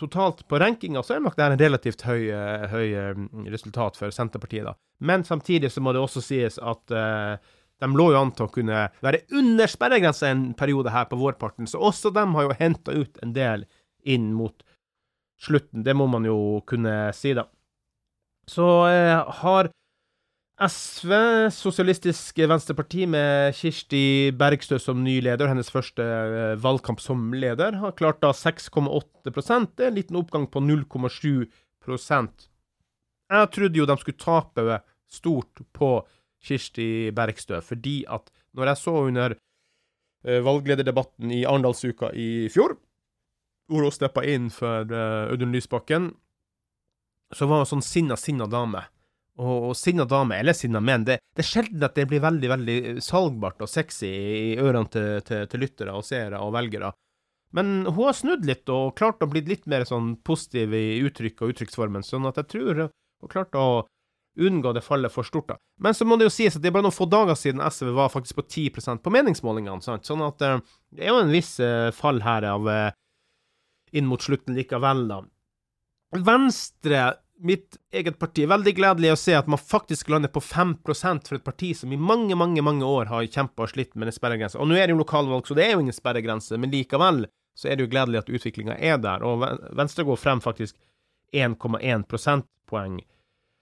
totalt 0.00 0.42
på 0.48 0.58
rankinga 0.60 1.02
så 1.04 1.16
er 1.16 1.24
nok 1.24 1.36
det 1.36 1.46
en 1.46 1.60
relativt 1.60 2.04
høy, 2.08 2.30
eh, 2.32 2.66
høy, 2.72 2.86
eh, 2.96 3.24
resultat 3.52 3.96
for 4.00 4.12
Senterpartiet, 4.14 4.64
da. 4.64 4.74
Men 5.00 5.24
samtidig 5.24 5.70
så 5.72 5.80
må 5.84 5.92
det 5.92 6.00
også 6.00 6.22
sies 6.24 6.58
at 6.58 6.92
uh, 6.92 7.36
de 7.80 7.88
lå 7.96 8.10
jo 8.12 8.18
an 8.20 8.32
til 8.36 8.44
å 8.44 8.52
kunne 8.52 8.82
være 9.00 9.22
under 9.32 9.70
sperregrensa 9.70 10.28
en 10.28 10.50
periode 10.58 10.92
her 10.92 11.06
på 11.08 11.16
vårparten, 11.16 11.68
så 11.68 11.80
også 11.80 12.12
de 12.12 12.26
har 12.34 12.44
jo 12.44 12.56
henta 12.58 12.92
ut 12.92 13.16
en 13.24 13.32
del 13.32 13.64
inn 14.04 14.28
mot 14.36 14.60
slutten. 15.40 15.84
Det 15.84 15.96
må 15.96 16.06
man 16.10 16.26
jo 16.28 16.60
kunne 16.68 17.12
si, 17.16 17.34
da. 17.36 17.46
Så 18.50 18.66
eh, 18.90 19.16
har 19.42 19.70
SV, 20.60 21.12
Sosialistisk 21.56 22.36
Venstreparti, 22.44 23.06
med 23.08 23.54
Kirsti 23.56 24.30
Bergstø 24.36 24.76
som 24.82 25.00
ny 25.00 25.16
leder, 25.24 25.48
hennes 25.48 25.72
første 25.72 26.04
eh, 26.04 26.56
valgkamp 26.60 27.00
som 27.00 27.30
leder, 27.32 27.78
har 27.80 27.96
klart 27.96 28.20
da 28.20 28.34
6,8 28.36 29.30
Det 29.30 29.86
er 29.86 29.88
en 29.88 29.96
liten 29.96 30.20
oppgang 30.20 30.44
på 30.50 30.60
0,7% 30.60 32.46
Jeg 33.30 33.50
trodde 33.54 33.78
jo 33.80 33.88
de 33.88 33.96
skulle 34.02 34.20
tape 34.20 34.80
stort 35.08 35.64
på 35.72 35.90
Kirsti 36.44 37.10
Bergstø, 37.16 37.60
fordi 37.60 38.04
at 38.08 38.28
når 38.56 38.72
jeg 38.72 38.80
så 38.82 38.94
under 39.06 39.34
eh, 40.26 40.40
valglederdebatten 40.44 41.32
i 41.32 41.44
Arendalsuka 41.48 42.12
i 42.12 42.48
fjor, 42.52 42.76
hvor 43.70 43.86
hun 43.86 43.94
steppa 43.94 44.24
inn 44.26 44.50
for 44.52 44.90
uh, 44.90 45.30
Audun 45.30 45.54
Lysbakken, 45.54 46.10
så 47.30 47.46
var 47.46 47.62
hun 47.62 47.70
sånn 47.76 47.86
sinna, 47.86 48.18
sinna 48.18 48.48
dame. 48.50 48.82
Og, 49.40 49.70
og 49.70 49.76
sinna 49.78 50.04
dame, 50.04 50.36
eller 50.42 50.56
sinna 50.56 50.82
menn, 50.84 51.06
det, 51.06 51.20
det, 51.32 51.44
er 51.44 51.48
sjelden 51.48 51.86
at 51.86 51.94
det 51.96 52.08
blir 52.10 52.20
veldig 52.20 52.48
veldig 52.50 52.80
salgbart 53.04 53.62
og 53.64 53.70
sexy 53.70 54.10
i 54.10 54.58
ørene 54.60 54.90
til, 54.92 55.22
til, 55.24 55.46
til 55.48 55.64
lyttere 55.64 55.94
og 55.96 56.04
seere 56.04 56.42
og 56.44 56.52
velgere. 56.58 56.90
Men 57.56 57.86
hun 57.86 58.04
har 58.04 58.18
snudd 58.18 58.44
litt 58.46 58.68
og 58.70 58.92
klart 58.98 59.22
å 59.24 59.30
bli 59.30 59.42
litt 59.46 59.64
mer 59.70 59.86
sånn 59.88 60.12
positiv 60.26 60.74
i 60.76 61.00
uttrykk 61.06 61.40
og 61.42 61.54
uttrykksformen, 61.54 62.04
sånn 62.06 62.28
at 62.28 62.38
jeg 62.42 62.50
tror 62.52 62.74
hun 62.74 62.84
har 62.90 63.32
klart 63.32 63.56
å 63.58 63.64
unngå 64.40 64.74
det 64.76 64.84
fallet 64.86 65.12
for 65.12 65.26
stort. 65.26 65.48
da. 65.48 65.56
Men 65.82 65.96
så 65.96 66.06
må 66.06 66.18
det 66.18 66.28
jo 66.28 66.34
sies 66.34 66.54
at 66.54 66.62
det 66.62 66.70
er 66.70 66.76
bare 66.76 66.86
noen 66.86 66.94
få 66.94 67.08
dager 67.10 67.38
siden 67.38 67.64
SV 67.64 67.90
var 67.96 68.12
faktisk 68.12 68.38
på 68.38 68.46
10% 68.46 69.02
på 69.02 69.12
meningsmålingene, 69.14 69.82
sant? 69.82 70.06
sånn 70.06 70.22
at 70.26 70.44
uh, 70.46 70.60
det 70.94 71.06
er 71.06 71.14
jo 71.14 71.22
en 71.24 71.34
viss 71.34 71.56
fall 71.96 72.22
her 72.22 72.46
av 72.52 72.68
inn 73.92 74.08
mot 74.10 74.22
slutten 74.22 74.56
likevel, 74.56 75.06
da. 75.10 75.20
Venstre, 76.26 77.02
mitt 77.40 77.78
eget 77.94 78.18
parti, 78.18 78.44
veldig 78.50 78.72
gledelig 78.76 79.12
å 79.14 79.18
se 79.18 79.34
at 79.38 79.48
man 79.50 79.60
faktisk 79.60 80.10
lander 80.10 80.32
på 80.32 80.42
5% 80.42 81.28
for 81.30 81.38
et 81.38 81.46
parti 81.46 81.70
som 81.76 81.92
i 81.92 81.98
mange, 81.98 82.36
mange 82.36 82.62
mange 82.66 82.86
år 82.86 83.10
har 83.12 83.28
kjempa 83.28 83.64
og 83.64 83.72
slitt 83.72 83.94
med 83.94 84.10
en 84.10 84.16
sperregrense. 84.16 84.58
Og 84.58 84.68
nå 84.68 84.76
er 84.76 84.88
det 84.88 84.96
jo 84.96 85.02
lokalvalg, 85.04 85.46
så 85.46 85.56
det 85.56 85.68
er 85.68 85.76
jo 85.76 85.84
ingen 85.84 85.96
sperregrense, 85.96 86.58
men 86.58 86.74
likevel 86.74 87.24
så 87.56 87.68
er 87.68 87.76
det 87.76 87.86
jo 87.86 87.92
gledelig 87.92 88.22
at 88.22 88.32
utviklinga 88.32 88.76
er 88.76 88.98
der. 89.02 89.24
Og 89.26 89.44
Venstre 89.76 90.06
går 90.08 90.18
frem 90.20 90.42
faktisk 90.44 90.76
1,1 91.36 92.06
prosentpoeng 92.10 93.00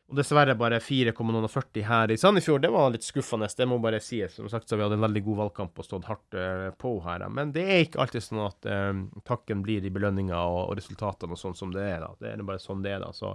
og 0.09 0.17
dessverre 0.17 0.55
bare 0.57 0.79
4,40 0.81 1.83
her 1.85 2.13
i 2.15 2.17
Sandefjord. 2.17 2.63
Det 2.65 2.71
var 2.73 2.93
litt 2.95 3.05
skuffende, 3.05 3.49
det 3.57 3.67
må 3.69 3.77
bare 3.83 4.01
sies. 4.01 4.39
Som 4.39 4.49
sagt 4.49 4.69
så 4.69 4.79
vi 4.79 4.85
hadde 4.87 4.97
en 4.97 5.05
veldig 5.05 5.21
god 5.27 5.37
valgkamp 5.43 5.83
og 5.83 5.85
stått 5.85 6.09
hardt 6.09 6.37
uh, 6.39 6.71
på 6.81 6.95
her. 7.05 7.27
Men 7.29 7.53
det 7.53 7.67
er 7.67 7.85
ikke 7.85 8.01
alltid 8.01 8.25
sånn 8.25 8.41
at 8.47 8.69
uh, 8.73 9.03
takken 9.29 9.61
blir 9.67 9.85
i 9.85 9.93
belønninga 9.93 10.39
og, 10.39 10.63
og, 10.71 10.79
resultatene 10.81 11.37
og 11.37 11.41
sånn 11.41 11.59
som 11.59 11.75
det 11.75 11.85
er. 11.85 12.07
da. 12.07 12.15
Det 12.25 12.33
er 12.33 12.47
bare 12.49 12.63
sånn 12.63 12.81
det 12.87 12.95
er, 12.97 13.05
da. 13.05 13.13
Så 13.13 13.35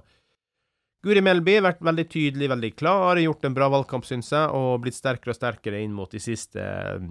Guri 1.06 1.22
Melby 1.22 1.60
har 1.60 1.68
vært 1.68 1.86
veldig 1.86 2.08
tydelig, 2.10 2.50
veldig 2.56 2.74
klar, 2.80 3.22
gjort 3.22 3.46
en 3.46 3.60
bra 3.60 3.70
valgkamp, 3.75 4.08
syns 4.10 4.32
jeg, 4.34 4.50
og 4.58 4.82
blitt 4.82 4.98
sterkere 4.98 5.36
og 5.36 5.38
sterkere 5.38 5.84
inn 5.84 5.94
mot 5.94 6.10
de 6.10 6.24
siste 6.24 6.63
uh, 6.63 7.06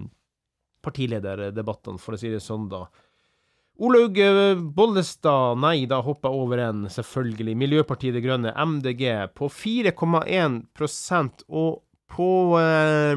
partilederdebattene, 0.83 2.03
for 2.03 2.17
å 2.17 2.19
si 2.19 2.33
det 2.33 2.43
sånn, 2.43 2.67
da. 2.73 2.83
Olaug 3.81 4.19
eh, 4.21 4.55
Bollestad, 4.55 5.57
nei, 5.57 5.85
da 5.89 6.01
hopper 6.05 6.29
jeg 6.29 6.43
over 6.43 6.61
en, 6.61 6.83
selvfølgelig. 6.93 7.55
Miljøpartiet 7.57 8.13
De 8.13 8.21
Grønne, 8.21 8.53
MDG, 8.53 9.07
på 9.33 9.49
4,1% 9.49 11.45
og 11.49 11.81
på 12.13 12.59
eh, 12.59 13.15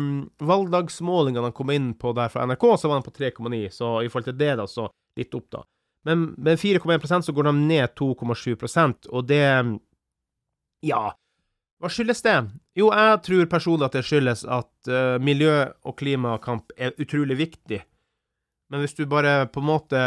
valgdagsmålingene 0.48 1.50
han 1.50 1.56
kom 1.56 1.72
inn 1.74 1.90
på 2.00 2.14
der 2.16 2.32
fra 2.32 2.46
NRK, 2.48 2.64
så 2.80 2.88
var 2.88 3.00
han 3.00 3.04
på 3.06 3.12
3,9, 3.18 3.66
så 3.74 3.90
i 4.00 4.08
forhold 4.08 4.30
til 4.30 4.40
det, 4.40 4.54
da, 4.62 4.64
så 4.70 4.88
litt 5.18 5.36
opp, 5.36 5.50
da. 5.52 5.60
Men 6.06 6.30
med 6.38 6.60
4,1% 6.62 7.26
så 7.26 7.34
går 7.34 7.50
de 7.50 7.54
ned 7.58 7.92
2,7% 7.98 9.08
og 9.10 9.26
det 9.26 9.44
Ja, 10.86 11.02
hva 11.82 11.90
skyldes 11.92 12.22
det? 12.24 12.36
Jo, 12.78 12.88
jeg 12.94 13.18
tror 13.26 13.48
personlig 13.52 13.88
at 13.88 13.96
det 13.98 14.04
skyldes 14.06 14.44
at 14.48 14.88
uh, 14.88 15.16
miljø- 15.20 15.72
og 15.84 15.96
klimakamp 15.98 16.72
er 16.78 16.94
utrolig 17.02 17.36
viktig. 17.40 17.82
Men 18.72 18.82
hvis 18.82 18.96
du 18.98 19.04
bare 19.06 19.46
på 19.52 19.62
en 19.62 19.68
måte 19.68 20.00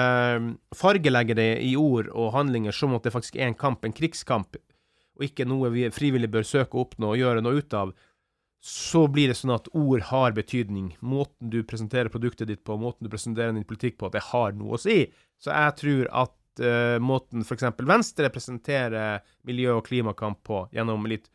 fargelegger 0.76 1.38
det 1.40 1.52
i 1.64 1.76
ord 1.80 2.10
og 2.12 2.34
handlinger 2.36 2.76
som 2.76 2.96
at 2.98 3.06
det 3.08 3.14
faktisk 3.16 3.38
er 3.40 3.48
en 3.48 3.58
kamp, 3.60 3.86
en 3.88 3.96
krigskamp, 3.96 4.60
og 5.20 5.28
ikke 5.28 5.48
noe 5.48 5.72
vi 5.72 5.88
frivillig 5.92 6.30
bør 6.32 6.48
søke 6.48 6.76
å 6.76 6.86
oppnå 6.86 7.14
og 7.14 7.20
gjøre 7.20 7.44
noe 7.44 7.60
ut 7.60 7.76
av, 7.76 7.94
så 8.60 9.06
blir 9.08 9.32
det 9.32 9.38
sånn 9.40 9.56
at 9.56 9.70
ord 9.76 10.04
har 10.10 10.36
betydning. 10.36 10.92
Måten 11.00 11.52
du 11.52 11.62
presenterer 11.68 12.12
produktet 12.12 12.50
ditt 12.50 12.64
på, 12.68 12.76
måten 12.80 13.08
du 13.08 13.12
presenterer 13.12 13.56
din 13.56 13.68
politikk 13.68 13.98
på, 14.00 14.10
at 14.10 14.18
det 14.18 14.26
har 14.34 14.56
noe 14.56 14.76
å 14.76 14.82
si. 14.82 15.06
Så 15.40 15.54
jeg 15.56 15.76
tror 15.80 16.10
at 16.26 16.64
uh, 16.64 16.98
måten 17.00 17.46
f.eks. 17.46 17.70
Venstre 17.88 18.32
presenterer 18.34 19.24
miljø- 19.48 19.78
og 19.78 19.86
klimakamp 19.88 20.42
på, 20.48 20.66
gjennom 20.76 21.08
litt 21.08 21.32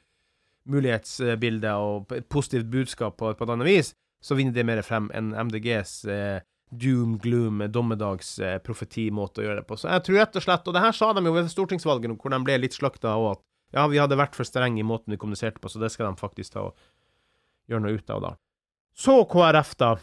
mulighetsbilde 0.69 1.73
og 1.81 2.13
et 2.17 2.29
positivt 2.33 2.69
budskap 2.73 3.17
på, 3.21 3.33
på 3.37 3.47
et 3.47 3.55
annet 3.57 3.69
vis, 3.69 3.95
så 4.25 4.37
vinner 4.37 4.57
det 4.57 4.65
mer 4.69 4.85
frem 4.85 5.11
enn 5.17 5.33
MDGs 5.49 5.97
uh, 6.09 6.45
doom, 6.71 7.19
gloom, 7.23 7.65
dommedagsprofetimåte 7.71 9.43
å 9.43 9.47
gjøre 9.47 9.61
det 9.63 9.69
på. 9.69 9.79
Så 9.79 9.91
jeg 9.93 10.07
tror 10.07 10.21
rett 10.21 10.39
og 10.39 10.47
slett, 10.47 10.69
og 10.69 10.77
det 10.77 10.85
her 10.85 10.97
sa 10.97 11.11
de 11.15 11.25
jo 11.25 11.35
ved 11.37 11.51
stortingsvalget, 11.53 12.17
hvor 12.21 12.35
de 12.35 12.41
ble 12.47 12.59
litt 12.63 12.77
slakta, 12.77 13.17
og 13.21 13.37
at 13.37 13.45
ja, 13.75 13.87
vi 13.91 14.01
hadde 14.01 14.19
vært 14.19 14.37
for 14.39 14.47
strenge 14.47 14.81
i 14.83 14.87
måten 14.87 15.15
vi 15.15 15.21
kommuniserte 15.21 15.63
på, 15.63 15.71
så 15.71 15.83
det 15.83 15.91
skal 15.95 16.11
de 16.11 16.23
faktisk 16.23 16.55
ta 16.55 16.69
og 16.69 16.75
gjøre 17.71 17.87
noe 17.87 17.99
ut 17.99 18.11
av, 18.15 18.27
da. 18.29 18.35
Så 18.95 19.17
KrF, 19.31 19.77
da. 19.81 19.95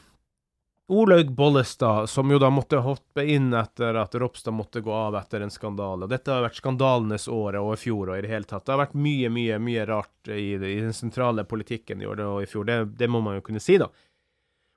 Olaug 0.92 1.30
Bollestad, 1.32 2.10
som 2.10 2.32
jo 2.32 2.40
da 2.42 2.50
måtte 2.52 2.82
hoppe 2.84 3.24
inn 3.24 3.54
etter 3.56 3.96
at 3.96 4.16
Ropstad 4.20 4.52
måtte 4.52 4.82
gå 4.84 4.92
av 4.92 5.16
etter 5.16 5.46
en 5.46 5.54
skandale. 5.54 6.10
Dette 6.12 6.34
har 6.34 6.44
vært 6.44 6.60
skandalenes 6.60 7.30
år 7.32 7.56
og 7.62 7.70
i 7.78 7.80
fjor 7.80 8.12
og 8.12 8.18
i 8.18 8.26
det 8.26 8.32
hele 8.34 8.50
tatt. 8.50 8.66
Det 8.66 8.74
har 8.74 8.82
vært 8.82 8.98
mye, 9.00 9.30
mye 9.32 9.60
mye 9.64 9.86
rart 9.88 10.28
i, 10.28 10.58
i 10.58 10.80
den 10.82 10.92
sentrale 10.92 11.46
politikken 11.48 12.04
i 12.04 12.10
år 12.12 12.26
og 12.26 12.42
i 12.44 12.50
fjor. 12.52 12.68
Det, 12.68 12.78
det, 13.00 13.08
må 13.08 13.22
man 13.24 13.40
jo 13.40 13.46
kunne 13.48 13.64
si, 13.64 13.78
da. 13.80 13.88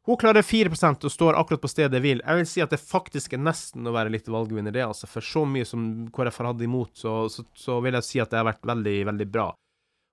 Hun 0.04 0.18
klarer 0.20 0.44
4% 0.44 1.06
og 1.08 1.12
står 1.12 1.36
akkurat 1.38 1.62
på 1.62 1.70
stedet 1.72 2.00
hvil. 2.04 2.20
Jeg 2.20 2.36
vil 2.36 2.48
si 2.48 2.60
at 2.60 2.72
det 2.74 2.80
faktisk 2.82 3.32
er 3.32 3.40
nesten 3.40 3.88
å 3.88 3.94
være 3.94 4.12
litt 4.12 4.26
valgvinner, 4.28 4.74
det, 4.74 4.84
altså. 4.84 5.08
For 5.08 5.24
så 5.24 5.46
mye 5.48 5.64
som 5.64 5.86
KrF 6.12 6.40
har 6.42 6.50
hatt 6.50 6.64
imot, 6.66 6.92
så, 7.00 7.22
så, 7.32 7.46
så 7.56 7.78
vil 7.84 7.96
jeg 7.96 8.04
si 8.04 8.20
at 8.20 8.32
det 8.32 8.42
har 8.42 8.50
vært 8.50 8.68
veldig, 8.68 8.98
veldig 9.08 9.28
bra. 9.32 9.46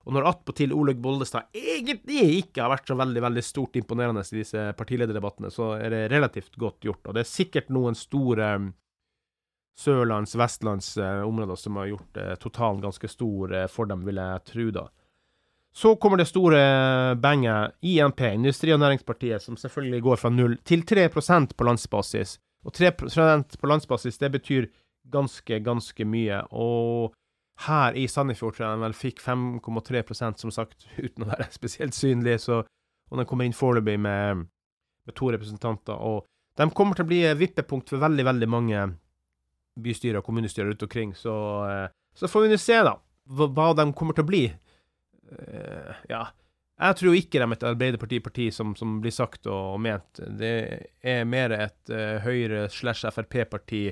Og 0.02 0.16
når 0.16 0.30
attpåtil 0.32 0.72
Olaug 0.74 0.98
Bollestad 1.02 1.52
egentlig 1.54 2.24
ikke 2.40 2.64
har 2.64 2.72
vært 2.72 2.88
så 2.90 2.96
veldig 2.98 3.22
veldig 3.22 3.44
stort 3.46 3.76
imponerende 3.78 4.24
i 4.32 4.40
disse 4.40 4.64
partilederdebattene, 4.78 5.52
så 5.52 5.74
er 5.76 5.92
det 5.94 6.06
relativt 6.10 6.56
godt 6.58 6.88
gjort. 6.88 7.04
Og 7.06 7.18
det 7.18 7.22
er 7.22 7.30
sikkert 7.30 7.70
noen 7.70 7.98
store 7.98 8.48
um, 8.58 8.72
sørlands-, 9.78 10.34
vestlands 10.40 10.94
uh, 10.98 11.22
områder 11.28 11.60
som 11.60 11.78
har 11.78 11.92
gjort 11.92 12.18
uh, 12.18 12.32
totalen 12.40 12.82
ganske 12.82 13.12
stor 13.12 13.54
uh, 13.54 13.68
for 13.70 13.92
dem, 13.92 14.02
vil 14.08 14.18
jeg 14.24 14.44
tro, 14.48 14.68
da. 14.80 14.88
Så 15.72 15.94
kommer 15.96 16.20
det 16.20 16.28
store 16.28 17.16
banget 17.16 17.72
INP, 17.80 18.20
Industri- 18.20 18.74
og 18.74 18.80
Næringspartiet, 18.80 19.42
som 19.42 19.56
selvfølgelig 19.56 20.02
går 20.02 20.16
fra 20.20 20.30
0 20.30 20.58
til 20.68 20.84
3% 20.84 21.54
på 21.56 21.64
landsbasis. 21.64 22.38
Og 22.64 22.72
3% 22.76 23.56
på 23.58 23.66
landsbasis, 23.66 24.18
det 24.18 24.32
betyr 24.32 24.66
ganske, 25.10 25.60
ganske 25.60 26.04
mye. 26.04 26.42
Og 26.50 27.14
her 27.66 27.96
i 27.98 28.06
Sandefjord 28.06 28.56
tror 28.56 28.66
jeg 28.66 28.78
de 28.78 28.86
vel 28.86 28.96
fikk 28.96 29.22
5,3% 29.22 30.42
som 30.42 30.52
sagt, 30.54 30.86
uten 30.98 31.26
å 31.26 31.30
være 31.32 31.48
spesielt 31.58 31.96
synlig. 31.96 32.40
Så, 32.44 32.62
og 33.10 33.20
de 33.20 33.26
kommer 33.28 33.48
inn 33.48 33.56
foreløpig 33.56 33.98
med, 34.00 34.44
med, 35.06 35.16
to 35.18 35.32
representanter. 35.34 35.96
Og 35.96 36.26
de 36.58 36.68
kommer 36.76 36.98
til 36.98 37.06
å 37.06 37.12
bli 37.12 37.22
vippepunkt 37.38 37.92
for 37.92 38.02
veldig, 38.02 38.26
veldig 38.28 38.50
mange 38.50 38.86
bystyrer 39.82 40.20
og 40.20 40.26
kommunestyrer 40.26 40.72
rundt 40.72 40.84
omkring. 40.84 41.14
Så, 41.16 41.34
eh, 41.68 41.86
så 42.14 42.28
får 42.28 42.44
vi 42.44 42.52
nå 42.52 42.60
se, 42.60 42.76
da, 42.84 42.98
hva, 43.40 43.72
de 43.78 43.86
kommer 43.96 44.16
til 44.16 44.26
å 44.26 44.28
bli. 44.28 44.42
Uh, 45.32 45.92
ja. 46.10 46.26
Jeg 46.82 46.98
tror 46.98 47.14
ikke 47.14 47.38
de 47.38 47.44
er 47.44 47.54
et 47.54 47.66
Arbeiderparti-parti 47.68 48.48
som, 48.54 48.72
som, 48.76 48.96
blir 49.02 49.14
sagt 49.14 49.46
og, 49.46 49.78
ment. 49.80 50.22
Det 50.38 50.54
er 51.02 51.26
mer 51.28 51.54
et 51.54 51.92
uh, 51.92 52.18
Høyre 52.24 52.66
slash 52.72 53.06
Frp-parti 53.12 53.90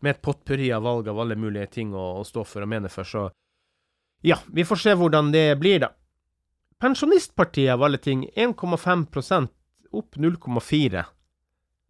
med 0.00 0.16
et 0.16 0.22
potpurri 0.24 0.70
av 0.72 0.84
valg 0.84 1.08
av 1.12 1.20
alle 1.20 1.36
mulige 1.36 1.68
ting 1.78 1.94
å, 1.94 2.20
å, 2.20 2.24
stå 2.24 2.44
for 2.48 2.64
og 2.64 2.70
mene 2.72 2.90
for, 2.92 3.08
så 3.08 3.28
ja, 4.24 4.36
vi 4.52 4.64
får 4.68 4.76
se 4.82 4.94
hvordan 5.00 5.30
det 5.32 5.46
blir, 5.60 5.80
da. 5.80 5.94
Pensjonistpartiet 6.80 7.72
av 7.72 7.84
alle 7.84 8.00
ting, 8.00 8.26
1,5% 8.36 9.48
opp 9.96 10.16
0,4. 10.16 11.04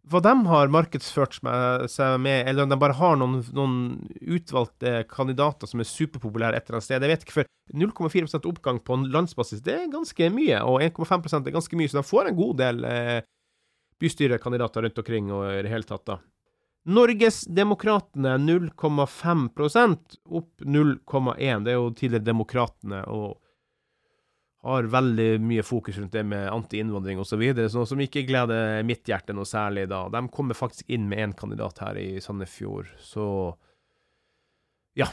Hva 0.09 0.17
de 0.25 0.31
har 0.49 0.71
markedsført 0.73 1.35
seg 1.37 2.15
med, 2.23 2.47
eller 2.49 2.65
om 2.65 2.71
de 2.71 2.77
bare 2.81 2.97
har 2.97 3.19
noen, 3.21 3.43
noen 3.53 3.75
utvalgte 4.17 5.03
kandidater 5.11 5.69
som 5.69 5.83
er 5.83 5.89
superpopulære 5.89 6.57
et 6.57 6.65
eller 6.65 6.79
annet 6.79 6.87
sted, 6.87 7.05
jeg 7.05 7.11
vet 7.11 7.25
ikke, 7.27 7.35
for 7.35 7.51
0,4% 7.77 8.47
oppgang 8.49 8.81
på 8.81 8.97
en 8.97 9.05
landsbasis, 9.13 9.61
det 9.61 9.75
er 9.77 9.93
ganske 9.93 10.31
mye, 10.33 10.57
og 10.65 10.81
1,5% 10.87 11.45
er 11.45 11.55
ganske 11.55 11.77
mye, 11.77 11.91
så 11.91 12.01
de 12.01 12.09
får 12.09 12.31
en 12.31 12.39
god 12.39 12.57
del 12.63 12.83
eh, 12.89 13.21
bystyrekandidater 14.01 14.87
rundt 14.87 15.01
omkring 15.03 15.29
og 15.35 15.45
i 15.53 15.61
det 15.67 15.71
hele 15.71 15.87
tatt, 15.87 16.07
da. 16.09 16.17
Norgesdemokratene 16.89 18.39
0,5% 18.41 20.15
opp 20.33 20.63
0,1. 20.65 21.65
Det 21.65 21.73
er 21.73 21.77
jo 21.77 21.91
tidligere 21.93 22.25
Demokratene 22.25 23.03
og 23.05 23.37
har 24.61 24.89
veldig 24.93 25.39
mye 25.41 25.63
fokus 25.65 25.97
rundt 25.97 26.13
det 26.13 26.21
med 26.27 26.45
anti-innvandring 26.53 27.21
osv., 27.21 27.41
noe 27.57 27.87
som 27.89 28.03
ikke 28.03 28.25
gleder 28.27 28.83
mitt 28.85 29.07
hjerte 29.09 29.33
noe 29.33 29.47
særlig 29.49 29.87
da. 29.89 30.03
De 30.13 30.21
kommer 30.33 30.57
faktisk 30.57 30.89
inn 30.93 31.07
med 31.09 31.23
én 31.23 31.33
kandidat 31.37 31.81
her 31.81 31.97
i 31.97 32.21
Sandefjord, 32.21 32.91
så 33.01 33.25
ja. 34.97 35.07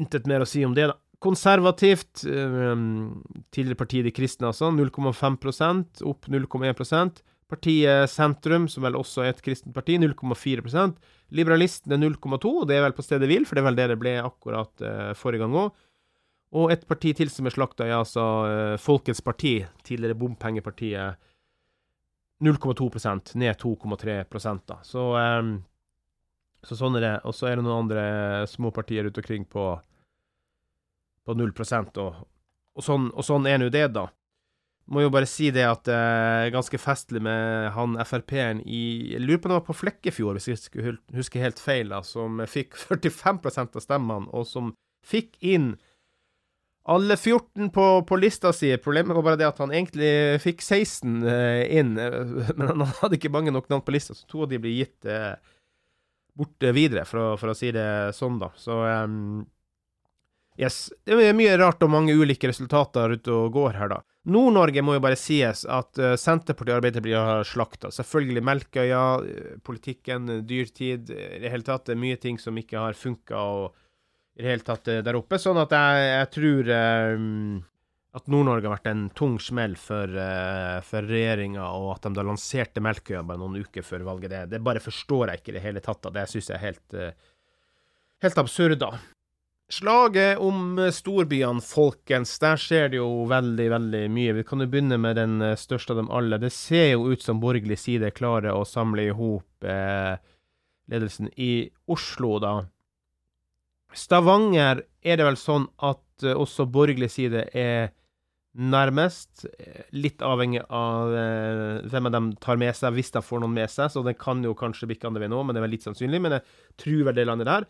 Intet 0.00 0.26
mer 0.26 0.42
å 0.42 0.48
si 0.48 0.64
om 0.66 0.74
det, 0.74 0.88
da. 0.90 0.98
Konservativt, 1.24 2.24
um, 2.26 3.22
tidligere 3.54 3.78
partiet 3.80 4.04
De 4.04 4.12
kristne, 4.12 4.50
altså, 4.50 4.68
0,5% 4.74 6.02
opp 6.04 6.26
0,1% 6.28 7.22
Partiet 7.48 8.10
Sentrum, 8.10 8.66
som 8.72 8.84
vel 8.84 8.96
også 8.98 9.22
er 9.24 9.34
et 9.34 9.42
kristent 9.44 9.74
parti, 9.76 9.96
0,4% 10.00 10.96
Liberalistene 11.36 11.98
0,2, 12.00 12.52
og 12.62 12.68
det 12.68 12.78
er 12.78 12.84
vel 12.86 12.96
på 12.96 13.04
stedet 13.04 13.28
hvil, 13.30 13.46
for 13.46 13.56
det 13.56 13.62
er 13.62 13.68
vel 13.68 13.78
det 13.78 13.88
det 13.92 14.00
ble 14.00 14.14
akkurat 14.24 14.84
uh, 14.84 15.12
forrige 15.18 15.44
gang 15.44 15.56
òg. 15.64 15.83
Og 16.54 16.70
et 16.70 16.84
parti 16.86 17.10
til 17.18 17.30
som 17.32 17.48
er 17.48 17.54
slakta, 17.54 17.86
er 17.86 17.98
altså 17.98 18.24
uh, 18.46 18.74
Folkets 18.78 19.22
Parti, 19.24 19.56
tidligere 19.86 20.18
bompengepartiet, 20.18 21.18
0,2% 22.44 23.34
ned 23.40 23.56
2,3 23.58 24.60
da. 24.66 24.78
Så, 24.86 25.02
um, 25.16 25.56
så 26.62 26.76
sånn 26.78 26.98
er 26.98 27.06
det. 27.06 27.14
Og 27.26 27.34
så 27.34 27.48
er 27.48 27.56
det 27.56 27.64
noen 27.66 27.84
andre 27.84 28.04
små 28.50 28.70
partier 28.74 29.06
rundt 29.06 29.18
omkring 29.18 29.46
på, 29.50 29.64
på 31.24 31.36
0% 31.38 32.02
og, 32.02 32.20
og, 32.74 32.84
sånn, 32.84 33.08
og 33.14 33.26
sånn 33.26 33.48
er 33.50 33.58
nå 33.62 33.70
det, 33.74 33.88
da. 33.94 34.08
Må 34.92 35.00
jo 35.00 35.10
bare 35.10 35.28
si 35.30 35.48
det 35.54 35.64
at 35.64 35.86
det 35.88 35.96
er 35.96 36.50
ganske 36.52 36.76
festlig 36.76 37.22
med 37.24 37.70
han 37.72 37.96
Frp-en 38.04 38.58
i 38.68 39.14
Jeg 39.14 39.22
lurer 39.22 39.40
på 39.40 39.48
om 39.48 39.54
det 39.54 39.56
var 39.62 39.68
på 39.70 39.78
Flekkefjord, 39.80 40.36
hvis 40.36 40.50
jeg 40.50 40.60
skulle 40.60 40.96
huske 41.16 41.40
helt 41.40 41.62
feil, 41.62 41.88
da, 41.94 42.02
som 42.04 42.42
fikk 42.50 42.76
45% 42.90 43.80
av 43.80 43.86
stemmene, 43.86 44.28
og 44.30 44.46
som 44.46 44.74
fikk 45.04 45.38
inn 45.40 45.72
alle 46.84 47.16
14 47.16 47.70
på, 47.70 48.02
på, 48.02 48.16
lista 48.16 48.52
si. 48.52 48.76
Problemet 48.76 49.16
var 49.16 49.24
bare 49.24 49.40
det 49.40 49.48
at 49.48 49.60
han 49.62 49.72
egentlig 49.72 50.40
fikk 50.44 50.60
16 50.62 51.22
eh, 51.24 51.62
inn, 51.78 51.94
men 52.58 52.68
han 52.68 52.84
hadde 53.00 53.16
ikke 53.16 53.32
mange 53.32 53.54
nok 53.54 53.70
navn 53.72 53.84
på 53.86 53.94
lista, 53.94 54.16
så 54.16 54.28
to 54.28 54.44
av 54.44 54.52
de 54.52 54.60
ble 54.60 54.74
gitt 54.76 55.08
eh, 55.08 55.32
bort 56.36 56.68
videre, 56.76 57.06
for 57.08 57.22
å, 57.22 57.26
for 57.40 57.52
å, 57.52 57.56
si 57.56 57.72
det 57.72 57.88
sånn, 58.16 58.40
da. 58.42 58.52
Så 58.58 58.80
um, 58.84 59.44
Yes. 60.54 60.92
Det 61.02 61.16
er 61.18 61.34
mye 61.34 61.56
rart 61.58 61.82
og 61.82 61.90
mange 61.90 62.14
ulike 62.14 62.46
resultater 62.46 63.16
ute 63.16 63.32
og 63.34 63.56
går 63.56 63.72
her, 63.74 63.88
da. 63.90 63.96
Nord-Norge 64.30 64.84
må 64.86 64.94
jo 64.94 65.02
bare 65.02 65.18
sies 65.18 65.64
at 65.66 65.98
Senterpartiet 65.98 66.76
og 66.76 66.78
Arbeiderpartiet 66.78 67.26
har 67.26 67.48
slakta. 67.48 67.90
Selvfølgelig 67.90 68.44
Melkøya, 68.46 69.00
politikken, 69.66 70.30
dyrtid 70.46 71.10
I 71.10 71.42
det 71.42 71.50
hele 71.50 71.66
tatt 71.66 71.88
det 71.88 71.96
er 71.96 72.00
mye 72.04 72.20
ting 72.22 72.38
som 72.38 72.54
ikke 72.60 72.78
har 72.80 72.94
funka 72.96 73.42
i 74.34 74.42
det 74.42 74.50
hele 74.50 74.66
tatt 74.66 74.90
uh, 74.90 75.00
der 75.06 75.18
oppe. 75.18 75.38
Sånn 75.40 75.60
at 75.62 75.72
jeg, 75.74 76.04
jeg 76.10 76.30
tror 76.34 76.74
at 78.14 78.28
Nord-Norge 78.30 78.68
har 78.68 78.76
vært 78.76 78.92
en 78.92 79.08
tung 79.18 79.40
smell 79.42 79.72
for, 79.78 80.10
for 80.86 81.08
regjeringa, 81.10 81.64
og 81.74 81.96
at 81.96 82.04
de 82.06 82.12
da 82.14 82.22
lanserte 82.22 82.82
Melkøya 82.84 83.24
bare 83.26 83.42
noen 83.42 83.64
uker 83.64 83.82
før 83.82 84.04
valget. 84.06 84.30
Det, 84.30 84.42
det 84.52 84.60
bare 84.62 84.82
forstår 84.82 85.32
jeg 85.32 85.42
ikke 85.42 85.50
i 85.50 85.56
det 85.56 85.64
hele 85.64 85.82
tatt. 85.82 85.98
Da. 86.04 86.12
Det 86.14 86.28
syns 86.30 86.52
jeg 86.52 86.60
er 86.60 86.64
helt, 86.68 87.18
helt 88.22 88.38
absurd, 88.44 88.78
da. 88.84 88.92
Slaget 89.72 90.38
om 90.38 90.76
storbyene, 90.92 91.62
folkens. 91.64 92.36
Der 92.38 92.60
skjer 92.60 92.90
det 92.92 92.98
jo 92.98 93.24
veldig, 93.30 93.68
veldig 93.72 94.02
mye. 94.12 94.34
Vi 94.36 94.44
kan 94.44 94.60
jo 94.60 94.68
begynne 94.68 94.98
med 95.00 95.16
den 95.16 95.40
eh, 95.42 95.56
største 95.56 95.94
av 95.94 96.02
dem 96.02 96.10
alle. 96.12 96.38
Det 96.38 96.52
ser 96.52 96.90
jo 96.92 97.08
ut 97.08 97.24
som 97.24 97.40
borgerlig 97.40 97.78
side 97.80 98.12
klarer 98.12 98.52
å 98.52 98.66
samle 98.68 99.08
i 99.08 99.14
hop 99.16 99.64
eh, 99.64 100.20
ledelsen 100.92 101.32
i 101.40 101.70
Oslo, 101.88 102.36
da. 102.44 102.52
Stavanger 103.94 104.82
er 105.04 105.18
det 105.20 105.26
vel 105.26 105.38
sånn 105.38 105.68
at 105.84 106.24
eh, 106.26 106.34
også 106.34 106.66
borgerlig 106.70 107.10
side 107.14 107.46
er 107.56 107.92
nærmest. 108.54 109.46
eh, 109.58 109.86
Litt 109.94 110.22
avhengig 110.22 110.62
av 110.68 111.14
eh, 111.14 111.86
hvem 111.90 112.10
av 112.10 112.14
dem 112.14 112.28
tar 112.42 112.58
med 112.60 112.74
seg, 112.76 112.94
hvis 112.96 113.12
de 113.14 113.22
får 113.24 113.42
noen 113.42 113.54
med 113.54 113.70
seg. 113.70 113.92
Så 113.94 114.04
det 114.06 114.16
kan 114.20 114.42
jo 114.44 114.56
kanskje 114.58 114.88
bikke 114.90 115.08
andre 115.08 115.24
veien 115.24 115.34
òg, 115.36 115.46
men 115.46 115.54
det 115.56 115.62
er 115.62 115.66
vel 115.68 115.74
litt 115.76 115.86
sannsynlig. 115.86 116.22
Men 116.22 116.38
jeg 116.38 116.46
tror 116.82 117.08
vel 117.08 117.18
det 117.18 117.26
landet 117.30 117.50
der. 117.50 117.68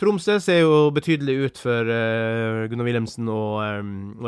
Tromsø 0.00 0.38
ser 0.40 0.62
jo 0.62 0.76
betydelig 0.96 1.34
ut 1.44 1.58
for 1.60 1.84
Gunnar 2.72 2.86
Wilhelmsen 2.86 3.26
og, 3.28 3.58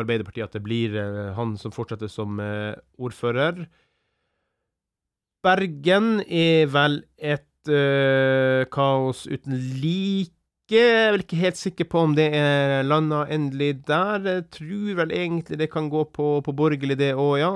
Arbeiderpartiet 0.03 0.51
at 0.51 0.59
det 0.59 0.61
blir 0.67 0.99
han 1.33 1.55
som 1.57 1.73
fortsetter 1.73 2.11
som 2.13 2.37
ordfører. 3.01 3.63
Bergen 5.41 6.21
er 6.29 6.69
vel 6.75 6.99
et 7.17 7.73
kaos 8.69 9.25
uten 9.33 9.57
like. 9.81 10.42
Jeg 10.73 10.88
er 10.88 11.11
vel 11.12 11.23
ikke 11.25 11.41
helt 11.43 11.59
sikker 11.61 11.88
på 11.93 12.00
om 12.07 12.14
det 12.17 12.31
er 12.33 12.83
landa 12.87 13.26
endelig 13.33 13.83
der. 13.88 14.23
Jeg 14.25 14.45
tror 14.57 14.99
vel 15.02 15.11
egentlig 15.12 15.59
det 15.61 15.69
kan 15.73 15.91
gå 15.93 16.07
på, 16.09 16.29
på 16.45 16.55
borgerlig, 16.57 16.97
det 17.00 17.12
òg, 17.12 17.35
ja. 17.43 17.52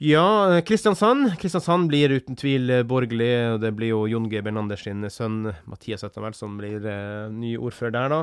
Ja, 0.00 0.60
Kristiansand. 0.64 1.34
Kristiansand 1.38 1.90
blir 1.92 2.10
uten 2.16 2.38
tvil 2.40 2.72
borgerlig. 2.88 3.32
og 3.52 3.60
Det 3.60 3.70
blir 3.76 3.92
jo 3.92 4.06
Jon 4.08 4.30
G. 4.32 4.40
Bernander 4.42 4.80
sin 4.80 5.04
sønn 5.12 5.52
Mathias 5.68 6.02
Ettervel 6.06 6.34
som 6.34 6.56
blir 6.58 6.86
eh, 6.88 7.28
ny 7.30 7.52
ordfører 7.60 7.94
der, 7.98 8.14
da. 8.14 8.20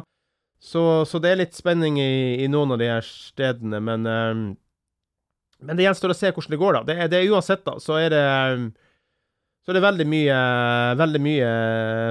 Så, 0.59 1.05
så, 1.05 1.21
det 1.21 1.31
er 1.31 1.39
litt 1.43 1.53
spenning 1.53 1.99
i, 2.01 2.41
i, 2.41 2.47
noen 2.49 2.73
av 2.73 2.81
de 2.81 2.89
her 2.89 3.05
stedene, 3.05 3.79
men 3.79 4.09
eh, 4.09 4.33
Men 5.61 5.77
det 5.77 5.85
gjenstår 5.85 6.11
å 6.13 6.17
se 6.17 6.33
hvordan 6.33 6.53
det 6.53 6.61
går, 6.61 6.73
da. 6.73 6.81
Det, 6.89 6.95
det 7.13 7.21
er 7.21 7.31
uansett, 7.31 7.63
da, 7.65 7.77
så 7.81 8.01
er 8.01 8.09
det 8.13 8.25
så 9.67 9.73
er 9.73 9.75
det 9.81 9.83
veldig 9.83 10.05
mye, 10.07 10.35
veldig 10.95 11.19
mye 11.19 11.47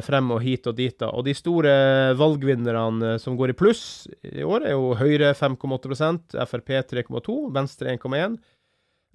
frem 0.04 0.26
og 0.34 0.42
hit 0.44 0.66
og 0.68 0.74
dit. 0.76 0.92
da. 1.00 1.06
Og 1.16 1.22
de 1.24 1.32
store 1.32 1.70
valgvinnerne 2.20 3.14
som 3.16 3.38
går 3.38 3.54
i 3.54 3.56
pluss 3.56 3.84
i 4.20 4.44
år, 4.44 4.66
er 4.68 4.74
jo 4.74 4.90
Høyre 5.00 5.30
5,8% 5.32 6.36
Frp 6.50 6.74
3,2 6.92 7.36
Venstre 7.56 7.94
1,1 7.96 8.36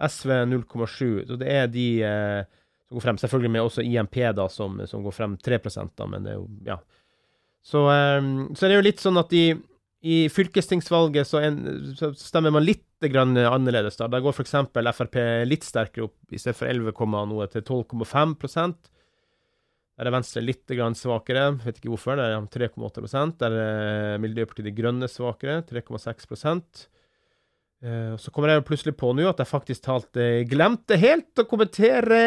SV 0.09 0.33
0,7. 0.49 1.27
Så 1.29 1.37
det 1.37 1.51
er 1.53 1.69
de 1.69 1.85
eh, 2.01 2.41
som 2.89 2.97
går 2.97 3.05
frem. 3.05 3.21
Selvfølgelig 3.21 3.53
med 3.53 3.67
også 3.67 3.85
IMP, 3.85 4.17
da, 4.33 4.47
som, 4.49 4.81
som 4.89 5.05
går 5.05 5.13
frem 5.19 5.37
3 5.37 5.61
da, 5.93 6.09
men 6.09 6.25
det 6.25 6.33
er 6.33 6.39
jo 6.39 6.49
Ja. 6.65 6.79
Så, 7.61 7.85
eh, 7.93 8.25
så 8.57 8.65
det 8.65 8.73
er 8.73 8.79
jo 8.81 8.89
litt 8.89 9.05
sånn 9.05 9.21
at 9.21 9.37
i, 9.37 9.51
i 10.01 10.29
fylkestingsvalget 10.33 11.27
så, 11.29 11.43
en, 11.45 11.59
så, 11.97 12.09
stemmer 12.17 12.53
man 12.55 12.65
litt 12.65 12.87
annerledes. 13.05 13.97
da. 13.97 14.07
Der 14.09 14.21
går 14.21 14.33
f.eks. 14.33 14.55
Frp 14.97 15.17
litt 15.45 15.65
sterkere 15.65 16.07
opp, 16.07 16.17
i 16.33 16.39
stedet 16.41 16.57
for 16.57 16.69
11, 16.69 16.93
noe 17.29 17.47
til 17.49 17.61
12,5 17.65 18.35
Der 19.97 20.09
er 20.09 20.13
Venstre 20.13 20.41
litt 20.45 20.73
svakere, 20.97 21.51
vet 21.65 21.77
ikke 21.77 21.93
hvorfor. 21.93 22.17
Det 22.17 22.25
er 22.29 22.69
3,8% 22.69 23.37
Der 23.41 23.57
er 23.61 24.17
Miljøpartiet 24.21 24.69
De 24.69 24.75
Grønne 24.77 25.09
svakere, 25.09 25.61
3,6 25.69 26.87
Uh, 27.81 28.13
så 28.21 28.29
kommer 28.29 28.51
jeg 28.51 28.61
plutselig 28.61 28.93
på 28.93 29.07
nå 29.17 29.23
at 29.25 29.39
jeg 29.41 29.49
faktisk 29.49 29.81
talt 29.87 30.17
uh, 30.21 30.43
glemte 30.45 30.99
helt 31.01 31.39
å 31.41 31.47
kommentere 31.49 32.19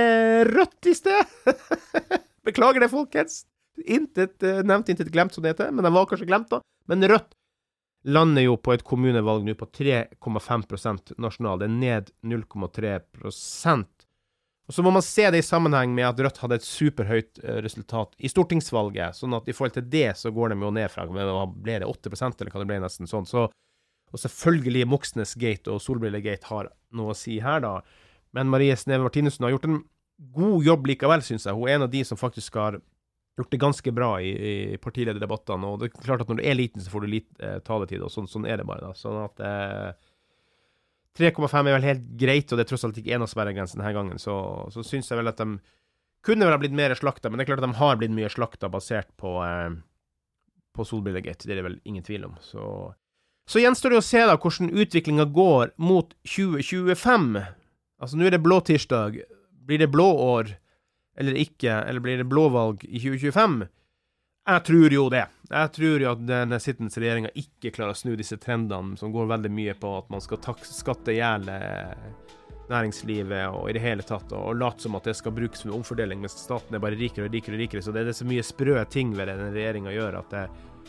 Rødt 0.49 0.89
i 0.91 0.95
sted! 0.99 1.31
Beklager 2.49 2.83
det, 2.83 2.89
folkens. 2.91 3.45
Intet 3.87 4.43
uh, 4.43 4.65
nevnt, 4.67 4.91
intet 4.91 5.13
glemt, 5.15 5.31
som 5.31 5.47
det 5.47 5.53
heter. 5.53 5.71
Men 5.71 5.87
den 5.87 5.95
var 5.95 6.09
kanskje 6.11 6.27
glemt, 6.27 6.51
da. 6.51 6.59
Men 6.91 7.07
Rødt 7.07 7.37
lander 8.05 8.45
jo 8.45 8.57
på 8.61 8.75
et 8.75 8.85
kommunevalg 8.85 9.47
nå 9.47 9.55
på 9.57 9.69
3,5 9.81 11.17
nasjonal. 11.21 11.61
Det 11.61 11.69
er 11.69 11.75
ned 11.75 12.11
0,3% 12.23 14.07
Og 14.69 14.75
Så 14.75 14.85
må 14.85 14.93
man 14.93 15.05
se 15.05 15.25
det 15.31 15.41
i 15.41 15.47
sammenheng 15.47 15.95
med 15.97 16.09
at 16.09 16.21
Rødt 16.21 16.41
hadde 16.41 16.59
et 16.61 16.69
superhøyt 16.69 17.41
uh, 17.45 17.59
resultat 17.65 18.15
i 18.19 18.29
stortingsvalget. 18.33 19.17
sånn 19.17 19.37
at 19.37 19.49
i 19.49 19.57
forhold 19.57 19.77
til 19.77 19.89
det 19.89 20.17
så 20.17 20.33
går 20.33 20.53
de 20.53 20.61
jo 20.61 20.71
ned 20.73 20.91
fra 20.93 21.07
Ble 21.07 21.79
det 21.81 21.89
8% 21.89 22.41
eller 22.41 22.53
hva 22.53 22.65
det 22.65 22.71
ble, 22.71 22.81
nesten 22.85 23.11
sånn. 23.11 23.29
Så 23.29 23.49
og 24.15 24.21
selvfølgelig 24.23 24.87
Moxnes-gate 24.87 25.73
og 25.73 25.81
Solbrille-gate 25.83 26.47
har 26.47 26.69
noe 26.95 27.11
å 27.11 27.19
si 27.19 27.41
her, 27.43 27.65
da. 27.65 27.81
Men 28.35 28.47
Marie 28.47 28.77
Sneve 28.79 29.03
Martinussen 29.03 29.43
har 29.43 29.57
gjort 29.57 29.67
en 29.67 29.81
god 30.37 30.67
jobb 30.69 30.87
likevel, 30.87 31.25
syns 31.27 31.49
jeg. 31.49 31.57
Hun 31.57 31.67
er 31.67 31.81
en 31.81 31.87
av 31.89 31.91
de 31.91 32.03
som 32.07 32.21
faktisk 32.21 32.55
har 32.61 32.79
gjort 33.39 33.51
det 33.51 33.61
ganske 33.63 33.93
bra 33.95 34.11
i, 34.23 34.31
i 34.31 34.79
partilederdebattene. 34.83 35.71
Og 35.71 35.81
det 35.81 35.91
er 35.91 36.03
klart 36.07 36.25
at 36.25 36.31
når 36.31 36.41
du 36.41 36.45
er 36.47 36.59
liten, 36.59 36.83
så 36.83 36.93
får 36.93 37.05
du 37.05 37.13
litt 37.17 37.31
eh, 37.43 37.61
taletid, 37.67 38.03
og 38.05 38.13
sånn, 38.13 38.29
sånn, 38.31 38.49
er 38.49 38.61
det 38.61 38.67
bare. 38.69 38.91
da. 38.91 38.99
Sånn 38.99 39.21
at 39.25 39.43
eh, 39.45 40.11
3,5 41.19 41.57
er 41.61 41.73
vel 41.77 41.89
helt 41.89 42.05
greit, 42.19 42.51
og 42.51 42.59
det 42.59 42.67
er 42.67 42.71
tross 42.73 42.87
alt 42.87 42.99
ikke 43.01 43.13
en 43.13 43.19
av 43.19 43.27
enårsverregrense 43.27 43.79
denne 43.79 43.95
gangen. 43.97 44.23
Så, 44.23 44.37
så 44.75 44.87
syns 44.87 45.11
jeg 45.11 45.21
vel 45.21 45.31
at 45.31 45.43
de 45.43 45.49
kunne 46.25 46.47
vel 46.47 46.57
ha 46.57 46.61
blitt 46.63 46.77
mer 46.77 46.95
slakta, 46.97 47.31
men 47.31 47.39
det 47.39 47.45
er 47.45 47.53
klart 47.53 47.65
at 47.65 47.69
de 47.69 47.81
har 47.83 47.99
blitt 48.01 48.15
mye 48.15 48.31
slakta 48.33 48.71
basert 48.73 49.11
på, 49.21 49.37
eh, 49.45 49.75
på 50.75 50.87
Solbrille-gate. 50.87 51.47
Det 51.47 51.57
er 51.57 51.63
det 51.63 51.67
vel 51.69 51.81
ingen 51.91 52.07
tvil 52.07 52.31
om. 52.31 52.39
Så 52.43 52.67
så 53.45 53.61
gjenstår 53.61 53.93
det 53.93 54.01
å 54.01 54.05
se 54.05 54.23
da 54.25 54.37
hvordan 54.41 54.73
utviklinga 54.73 55.27
går 55.37 55.75
mot 55.77 56.15
2025. 56.25 57.27
Altså, 58.01 58.17
nå 58.17 58.25
er 58.25 58.37
det 58.37 58.45
blå 58.45 58.61
tirsdag. 58.65 59.19
Blir 59.65 59.83
det 59.83 59.91
blå 59.93 60.07
år 60.25 60.55
eller 61.17 61.39
ikke? 61.39 61.73
Eller 61.73 62.01
blir 62.05 62.21
det 62.21 62.29
blåvalg 62.29 62.85
i 62.85 62.99
2025? 62.99 63.65
Jeg 64.45 64.65
tror 64.67 64.93
jo 64.93 65.09
det. 65.09 65.25
Jeg 65.49 65.73
tror 65.73 66.03
jo 66.03 66.11
at 66.11 66.25
den 66.29 66.53
sittende 66.61 67.01
regjeringa 67.01 67.31
ikke 67.39 67.73
klarer 67.73 67.95
å 67.95 67.99
snu 67.99 68.13
disse 68.19 68.37
trendene 68.41 68.99
som 69.01 69.13
går 69.13 69.31
veldig 69.31 69.53
mye 69.53 69.75
på 69.81 69.93
at 70.03 70.11
man 70.13 70.21
skal 70.21 70.43
skatte 70.69 71.15
i 71.15 71.17
hjel 71.17 71.49
eh, 71.49 71.95
næringslivet 72.69 73.57
og 73.57 73.71
i 73.71 73.75
det 73.77 73.83
hele 73.85 74.05
tatt, 74.05 74.33
og, 74.37 74.53
late 74.61 74.85
som 74.85 74.97
at 74.99 75.09
det 75.09 75.17
skal 75.17 75.35
brukes 75.37 75.65
med 75.65 75.77
omfordeling, 75.79 76.21
mens 76.21 76.37
staten 76.37 76.77
er 76.77 76.83
bare 76.85 76.99
rikere 77.01 77.29
og 77.29 77.33
rikere 77.37 77.57
og 77.57 77.65
rikere. 77.65 77.85
Så 77.85 77.95
det 77.95 78.05
er 78.05 78.17
så 78.17 78.29
mye 78.29 78.45
sprø 78.45 78.77
ting 78.93 79.15
ved 79.17 79.31
det 79.31 79.39
den 79.41 79.55
regjeringa 79.57 79.95
gjør, 79.95 80.21
at 80.21 80.35
det, 80.35 80.45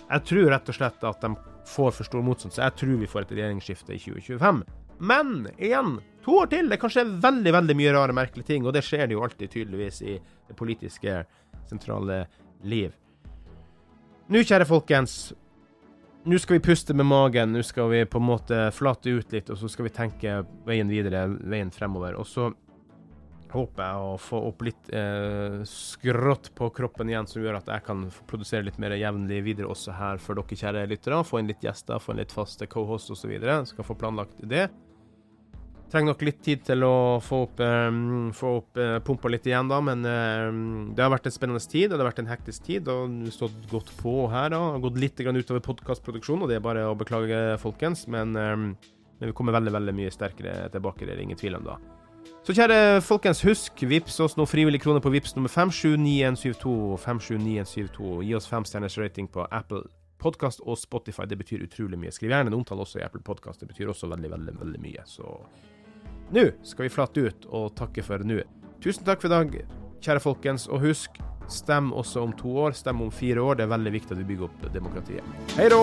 jeg 0.05 0.27
tror 0.31 0.51
rett 0.51 0.71
og 0.71 0.79
slett 0.79 1.07
at 1.11 1.23
de 1.23 1.31
får 1.71 1.95
for 1.97 2.07
stor 2.07 2.25
motstand, 2.25 2.55
så 2.55 2.67
jeg 2.67 2.79
tror 2.81 2.99
vi 3.01 3.09
får 3.09 3.25
et 3.25 3.37
regjeringsskifte 3.39 3.95
i 3.95 4.01
2025. 4.03 4.65
Men 4.97 5.47
igjen, 5.57 5.97
to 6.25 6.39
år 6.41 6.51
til. 6.51 6.69
Det 6.71 6.79
kan 6.81 6.91
skje 6.91 7.05
veldig 7.23 7.53
veldig 7.55 7.77
mye 7.77 7.95
rare, 7.95 8.15
merkelige 8.15 8.53
ting, 8.53 8.65
og 8.65 8.75
det 8.75 8.85
skjer 8.85 9.07
det 9.07 9.17
jo 9.17 9.23
alltid 9.25 9.51
tydeligvis 9.51 10.01
i 10.05 10.17
det 10.19 10.57
politiske 10.57 11.23
sentrale 11.69 12.25
liv. 12.65 12.93
Nå, 14.25 14.41
kjære 14.41 14.65
folkens, 14.65 15.33
nå 16.25 16.37
skal 16.41 16.57
vi 16.57 16.65
puste 16.65 16.95
med 16.97 17.05
magen. 17.05 17.53
Nå 17.53 17.61
skal 17.65 17.91
vi 17.91 18.05
på 18.09 18.17
en 18.17 18.29
måte 18.31 18.61
flate 18.73 19.13
ut 19.13 19.33
litt, 19.35 19.51
og 19.53 19.59
så 19.61 19.69
skal 19.69 19.85
vi 19.85 19.93
tenke 19.93 20.39
veien 20.65 20.89
videre, 20.89 21.27
veien 21.29 21.69
fremover. 21.73 22.17
Og 22.17 22.25
så 22.25 22.49
håper 23.55 23.83
jeg 23.85 24.07
å 24.07 24.15
få 24.19 24.39
opp 24.49 24.63
litt 24.65 24.89
eh, 24.89 25.61
skrått 25.69 26.49
på 26.57 26.71
kroppen 26.75 27.11
igjen, 27.11 27.29
som 27.29 27.43
gjør 27.43 27.59
at 27.59 27.69
jeg 27.71 27.85
kan 27.85 28.07
produsere 28.27 28.65
litt 28.65 28.79
mer 28.81 28.97
jevnlig 28.97 29.43
videre 29.45 29.69
også 29.71 29.95
her 29.95 30.19
for 30.23 30.41
dere 30.41 30.59
kjære 30.63 30.87
lyttere. 30.89 31.21
Få 31.27 31.43
inn 31.43 31.51
litt 31.51 31.63
gjester, 31.63 32.01
få 32.01 32.15
inn 32.15 32.23
litt 32.23 32.33
faste 32.35 32.67
co-host 32.71 33.13
osv. 33.13 33.37
Skal 33.69 33.87
få 33.87 33.97
planlagt 33.99 34.41
det. 34.41 34.67
Trenger 35.95 36.11
nok 36.11 36.23
litt 36.27 36.41
tid 36.43 36.63
til 36.67 36.83
å 36.83 36.95
få 37.23 37.37
opp, 37.45 37.61
um, 37.63 38.25
opp 38.49 38.79
uh, 38.81 38.97
pumpa 38.99 39.29
litt 39.31 39.45
igjen, 39.47 39.69
da, 39.71 39.77
men 39.79 40.01
uh, 40.03 40.49
det 40.91 40.99
har 40.99 41.13
vært 41.13 41.29
en 41.29 41.31
spennende 41.31 41.61
tid, 41.63 41.85
og 41.87 41.93
det 41.93 42.03
har 42.03 42.09
vært 42.09 42.19
en 42.19 42.31
hektisk 42.33 42.65
tid. 42.65 42.89
Og 42.91 43.13
det 43.13 43.29
har 43.29 43.35
stått 43.37 43.69
godt 43.71 43.93
på 44.01 44.15
her, 44.27 44.49
da. 44.51 44.59
Har 44.73 44.81
gått 44.83 44.99
litt 44.99 45.21
utover 45.23 45.61
podkastproduksjonen, 45.63 46.43
og 46.43 46.51
det 46.51 46.57
er 46.57 46.65
bare 46.65 46.83
å 46.89 46.97
beklage, 46.99 47.39
folkens. 47.61 48.09
Men, 48.11 48.35
um, 48.35 48.65
men 49.21 49.31
vi 49.31 49.35
kommer 49.37 49.55
veldig, 49.55 49.71
veldig 49.71 49.93
mye 49.95 50.11
sterkere 50.11 50.65
tilbake, 50.73 51.07
det 51.07 51.15
er 51.15 51.21
ingen 51.23 51.39
tvil 51.39 51.55
om 51.61 51.69
da. 51.69 51.77
Så 52.43 52.57
kjære 52.57 52.99
folkens, 53.01 53.45
husk, 53.47 53.85
vips 53.87 54.19
oss 54.25 54.35
noen 54.35 54.51
frivillige 54.51 54.83
kroner 54.83 54.99
på 54.99 55.13
vips 55.13 55.37
nummer 55.37 55.53
579172. 55.53 56.73
579172. 57.05 58.09
Gi 58.27 58.35
oss 58.35 58.49
fem 58.51 58.67
stjerners 58.67 58.99
rating 58.99 59.31
på 59.31 59.47
Apple 59.47 59.85
Podkast 60.19 60.59
og 60.65 60.75
Spotify. 60.81 61.23
Det 61.23 61.39
betyr 61.39 61.63
utrolig 61.69 62.01
mye. 62.03 62.11
Skriv 62.11 62.35
gjerne 62.35 62.51
en 62.51 62.59
omtale 62.59 62.83
også 62.83 62.99
i 62.99 63.07
Apple 63.07 63.23
Podkast. 63.23 63.63
Det 63.63 63.71
betyr 63.71 63.95
også 63.95 64.11
veldig, 64.11 64.33
veldig, 64.35 64.57
veldig 64.59 64.83
mye. 64.83 65.07
Så 65.07 65.31
nå 66.33 66.49
skal 66.65 66.87
vi 66.87 66.93
flate 66.93 67.27
ut 67.27 67.47
og 67.51 67.73
takke 67.77 68.03
for 68.05 68.23
nå. 68.25 68.41
Tusen 68.81 69.05
takk 69.05 69.21
for 69.21 69.29
i 69.29 69.35
dag, 69.35 69.55
kjære 70.05 70.23
folkens. 70.23 70.67
Og 70.69 70.83
husk, 70.85 71.19
stem 71.51 71.93
også 71.93 72.25
om 72.25 72.35
to 72.37 72.57
år. 72.65 72.77
Stem 72.77 73.01
om 73.05 73.13
fire 73.13 73.41
år. 73.41 73.59
Det 73.59 73.67
er 73.67 73.73
veldig 73.75 73.95
viktig 73.99 74.15
at 74.15 74.21
vi 74.23 74.29
bygger 74.33 74.49
opp 74.49 74.67
demokratiet. 74.73 75.35
Hei 75.57 75.69
då! 75.73 75.81